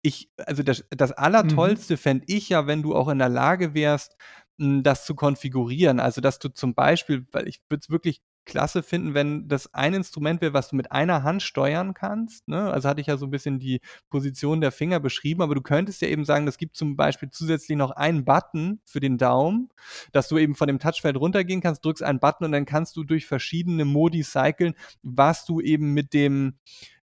[0.01, 1.97] Ich, also das, das Allertollste mhm.
[1.97, 4.15] fände ich ja, wenn du auch in der Lage wärst,
[4.57, 5.99] das zu konfigurieren.
[5.99, 9.93] Also, dass du zum Beispiel, weil ich würde es wirklich klasse finden, wenn das ein
[9.93, 12.47] Instrument wäre, was du mit einer Hand steuern kannst.
[12.47, 12.71] Ne?
[12.71, 16.01] Also hatte ich ja so ein bisschen die Position der Finger beschrieben, aber du könntest
[16.01, 19.69] ja eben sagen, es gibt zum Beispiel zusätzlich noch einen Button für den Daumen,
[20.11, 23.03] dass du eben von dem Touchfeld runtergehen kannst, drückst einen Button und dann kannst du
[23.03, 26.57] durch verschiedene Modi cyclen, was du eben mit dem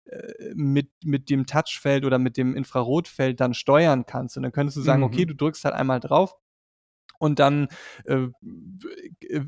[0.06, 4.38] äh, mit, mit dem Touchfeld oder mit dem Infrarotfeld dann steuern kannst.
[4.38, 5.08] Und dann könntest du sagen, mhm.
[5.08, 6.36] okay, du drückst halt einmal drauf
[7.20, 7.68] und dann
[8.06, 8.28] äh,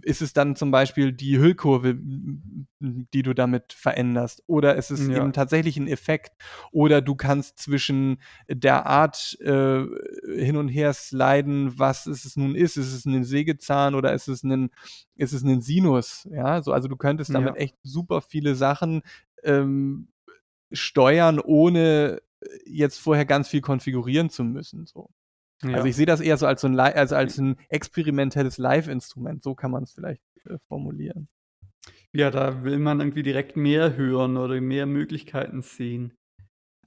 [0.04, 4.44] ist es dann zum Beispiel die Hüllkurve, die du damit veränderst.
[4.46, 5.18] Oder ist es ja.
[5.18, 6.34] eben tatsächlich ein Effekt.
[6.72, 9.86] Oder du kannst zwischen der Art äh,
[10.38, 12.78] hin und her sliden, was es nun ist.
[12.78, 14.70] Ist es ein Sägezahn oder ist es ein,
[15.16, 16.28] ist es ein Sinus?
[16.30, 17.62] Ja, so, also du könntest damit ja.
[17.62, 19.02] echt super viele Sachen
[19.44, 20.10] ähm,
[20.74, 22.22] steuern, ohne
[22.66, 24.86] jetzt vorher ganz viel konfigurieren zu müssen.
[24.86, 25.10] So.
[25.64, 25.76] Ja.
[25.76, 29.44] Also ich sehe das eher so als, so ein, also als ein experimentelles Live-Instrument.
[29.44, 31.30] So kann man es vielleicht äh, formulieren.
[32.14, 36.14] Ja, da will man irgendwie direkt mehr hören oder mehr Möglichkeiten sehen.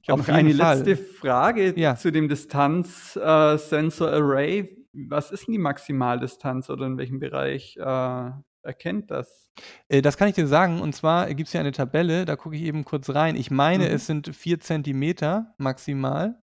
[0.03, 0.77] Ich habe noch eine Fall.
[0.79, 1.97] letzte Frage ja.
[1.97, 4.59] zu dem Distanz-Sensor-Array.
[4.59, 8.31] Äh, Was ist denn die Maximaldistanz oder in welchem Bereich äh,
[8.63, 9.49] erkennt das?
[9.89, 10.83] Äh, das kann ich dir sagen.
[10.83, 13.35] Und zwar gibt es hier eine Tabelle, da gucke ich eben kurz rein.
[13.35, 13.95] Ich meine, mhm.
[13.95, 16.39] es sind 4 Zentimeter maximal.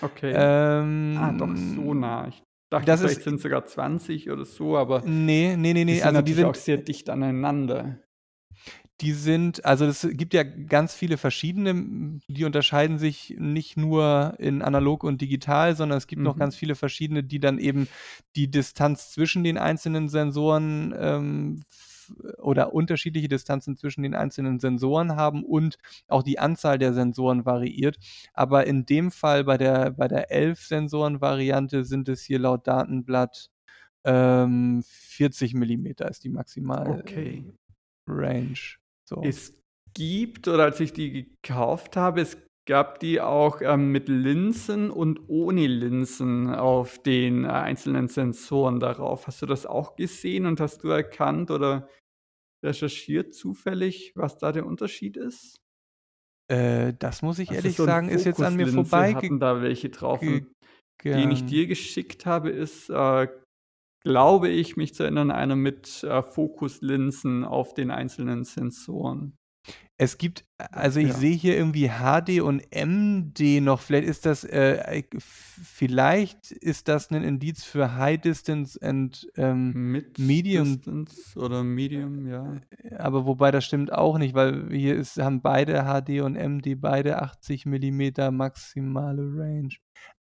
[0.00, 0.32] Okay.
[0.34, 2.28] Ähm, ah, doch so nah.
[2.28, 5.02] Ich dachte, das vielleicht sind sogar 20 oder so, aber.
[5.02, 5.92] Nee, nee, nee, nee.
[5.92, 7.98] Die sind also die sind auch sehr dicht aneinander.
[9.02, 14.62] Die sind, also es gibt ja ganz viele verschiedene, die unterscheiden sich nicht nur in
[14.62, 16.24] analog und digital, sondern es gibt mhm.
[16.24, 17.88] noch ganz viele verschiedene, die dann eben
[18.36, 21.62] die Distanz zwischen den einzelnen Sensoren ähm,
[22.38, 25.78] oder unterschiedliche Distanzen zwischen den einzelnen Sensoren haben und
[26.08, 27.96] auch die Anzahl der Sensoren variiert.
[28.32, 33.50] Aber in dem Fall bei der, bei der 11-Sensoren-Variante sind es hier laut Datenblatt
[34.06, 37.52] ähm, 40 mm ist die maximale okay.
[38.06, 38.58] Range.
[39.04, 39.20] So.
[39.22, 39.52] Es
[39.94, 41.10] gibt, oder als ich die
[41.42, 47.48] gekauft habe, es gab die auch ähm, mit Linsen und ohne Linsen auf den äh,
[47.48, 49.26] einzelnen Sensoren darauf.
[49.28, 51.88] Hast du das auch gesehen und hast du erkannt oder
[52.64, 55.56] recherchiert zufällig, was da der Unterschied ist?
[56.48, 59.14] Äh, das muss ich also ehrlich so sagen, ist jetzt an mir vorbei.
[59.14, 60.20] hatten da welche drauf.
[60.20, 63.28] Den ich dir geschickt habe, ist, äh,
[64.02, 69.36] glaube ich, mich zu erinnern, einer mit äh, Fokuslinsen auf den einzelnen Sensoren.
[69.98, 71.14] Es gibt, also ich ja.
[71.14, 73.80] sehe hier irgendwie HD und MD noch.
[73.80, 80.18] Vielleicht ist das, äh, vielleicht ist das ein Indiz für High Distance and ähm, Mid
[80.18, 80.76] Medium.
[80.76, 82.60] Distance oder Medium, ja.
[82.98, 87.22] Aber wobei das stimmt auch nicht, weil hier ist, haben beide HD und MD beide
[87.22, 89.74] 80 mm maximale Range.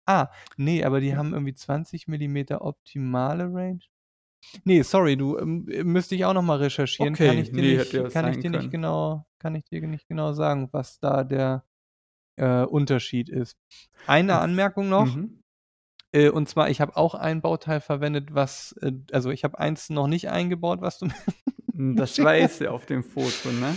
[0.06, 3.80] Ah, nee, aber die haben irgendwie 20 mm optimale Range.
[4.64, 7.14] Nee, sorry, du ähm, müsste ich auch noch mal recherchieren.
[7.14, 10.32] Kann ich dir nee, nicht, kann ich dir nicht genau, kann ich dir nicht genau
[10.32, 11.64] sagen, was da der
[12.36, 13.58] äh, Unterschied ist.
[14.06, 15.14] Eine Anmerkung noch.
[15.14, 15.42] Mhm.
[16.12, 19.90] Äh, und zwar, ich habe auch ein Bauteil verwendet, was, äh, also ich habe eins
[19.90, 21.08] noch nicht eingebaut, was du.
[21.74, 23.76] Hm, das Weiße auf dem Foto, ne?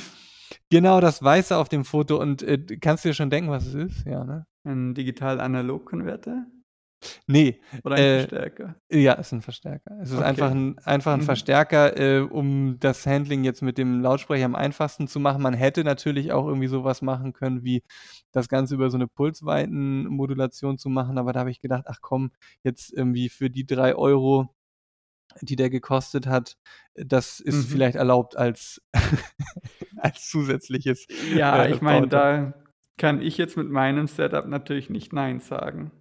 [0.70, 2.22] Genau, das Weiße auf dem Foto.
[2.22, 4.06] Und äh, kannst du dir schon denken, was es ist?
[4.06, 4.46] Ja, ne?
[4.66, 6.46] Ein Digital-Analog-Konverter?
[7.28, 7.62] Nee.
[7.84, 8.76] Oder ein äh, Verstärker?
[8.90, 10.00] Ja, ist ein Verstärker.
[10.02, 10.26] Es ist okay.
[10.26, 11.26] einfach ein, einfach ein mhm.
[11.26, 15.42] Verstärker, äh, um das Handling jetzt mit dem Lautsprecher am einfachsten zu machen.
[15.42, 17.84] Man hätte natürlich auch irgendwie sowas machen können, wie
[18.32, 22.32] das Ganze über so eine Pulsweitenmodulation zu machen, aber da habe ich gedacht, ach komm,
[22.64, 24.50] jetzt irgendwie für die drei Euro
[25.42, 26.58] die der gekostet hat.
[26.96, 27.72] Das ist Mhm.
[27.74, 28.82] vielleicht erlaubt als
[29.98, 32.54] als zusätzliches, Ja, äh, ich meine, da
[32.98, 35.92] kann ich jetzt mit meinem Setup natürlich nicht nein sagen.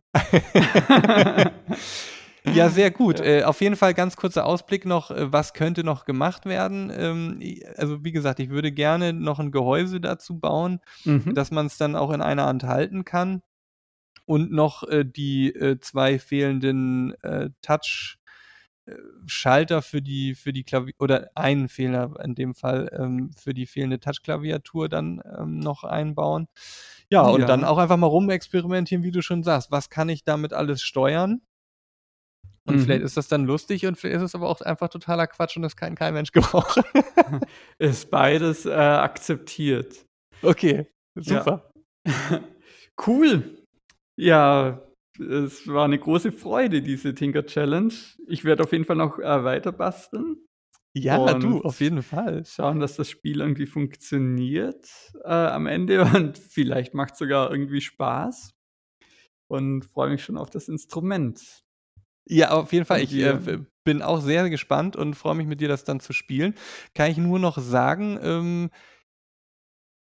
[2.55, 3.19] Ja, sehr gut.
[3.19, 3.25] Ja.
[3.25, 6.93] Äh, auf jeden Fall ganz kurzer Ausblick noch, äh, was könnte noch gemacht werden?
[6.97, 7.41] Ähm,
[7.77, 11.35] also, wie gesagt, ich würde gerne noch 'n Gehäuse dazu bauen, Mhm.
[11.35, 13.43] dass man's dann auch in einer Hand halten kann
[14.27, 18.19] und noch, äh, die, äh, 2 fehlenden, äh, Touch
[19.26, 23.66] Schalter für die für die Klavi oder einen Fehler in dem Fall, ähm, für die
[23.66, 26.47] fehlende Touch-Klaviatur dann, ähm, noch einbauen.
[27.11, 27.68] Ja, und dann Ja.
[27.68, 29.70] auch einfach mal rumexperimentieren, wie du schon sagst.
[29.70, 31.41] Was kann ich damit alles steuern?
[32.64, 33.07] Und vielleicht Mhm.
[33.07, 35.76] ist das dann lustig und vielleicht ist es aber auch einfach totaler Quatsch und das
[35.76, 36.82] kann kein Mensch gebrauchen.
[37.78, 40.05] Ist beides, äh, akzeptiert.
[40.43, 41.45] Okay, Ja.
[41.45, 41.70] super.
[43.07, 43.59] Cool.
[44.16, 44.80] Ja,
[45.21, 47.93] es war 'ne große Freude, diese Tinker Challenge.
[48.29, 50.37] Ich werde auf jeden Fall noch, äh, weiter basteln
[50.95, 52.47] Ja, du, auf jeden Fall.
[52.47, 54.89] schauen, dass das Spiel irgendwie funktioniert,
[55.25, 58.53] äh, am Ende und vielleicht macht's sogar irgendwie Spaß
[59.49, 61.64] und freue mich schon auf das Instrument.
[62.29, 63.03] Ja, auf jeden Fall.
[63.03, 63.39] Ich, äh,
[63.85, 66.55] bin auch sehr gespannt und freue mich mit dir, das dann zu spielen.
[66.95, 68.71] Kann ich nur noch sagen, ähm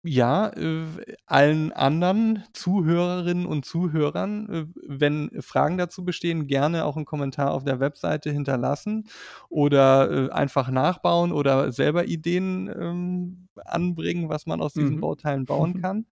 [0.03, 0.85] ja, äh,
[1.27, 7.63] allen anderen Zuhörerinnen und Zuhörern, äh, wenn Fragen dazu bestehen, gerne auch 'n Kommentar auf
[7.63, 9.07] der Webseite hinterlassen
[9.49, 14.99] oder, äh, einfach nachbauen oder selber Ideen, ähm, anbringen, was man aus diesen Mhm.
[14.99, 16.07] Bauteilen bauen kann.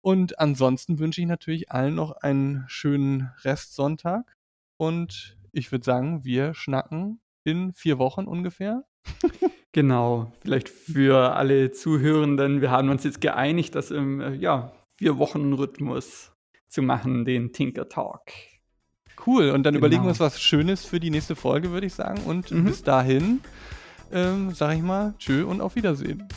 [0.00, 4.36] Und ansonsten wünsche ich natürlich allen noch einen schönen Restsonntag
[4.76, 8.84] und ich würde sagen, wir schnacken in 4 Wochen ungefähr.
[9.74, 14.70] Genau, vielleicht für alle Zuhörenden, wir haben uns jetzt geeinigt, das im, äh, ja,
[15.00, 16.30] 4-Wochen-Rhythmus
[16.68, 18.20] zu machen, den Tinker Talk.
[19.26, 20.12] Cool, und dann überlegen wir Genau.
[20.12, 22.22] uns was Schönes für die nächste Folge, würde ich sagen.
[22.24, 22.64] Und Mhm.
[22.66, 23.40] bis dahin,
[24.12, 26.28] ähm, sage ich mal tschö und auf Wiedersehen.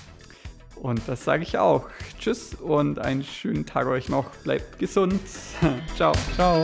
[0.75, 1.87] Und das sage ich auch.
[2.19, 4.31] Tschüss und einen schönen Tag euch noch.
[4.43, 5.19] Bleibt gesund.
[5.95, 6.13] Tschau.
[6.35, 6.63] Tschau.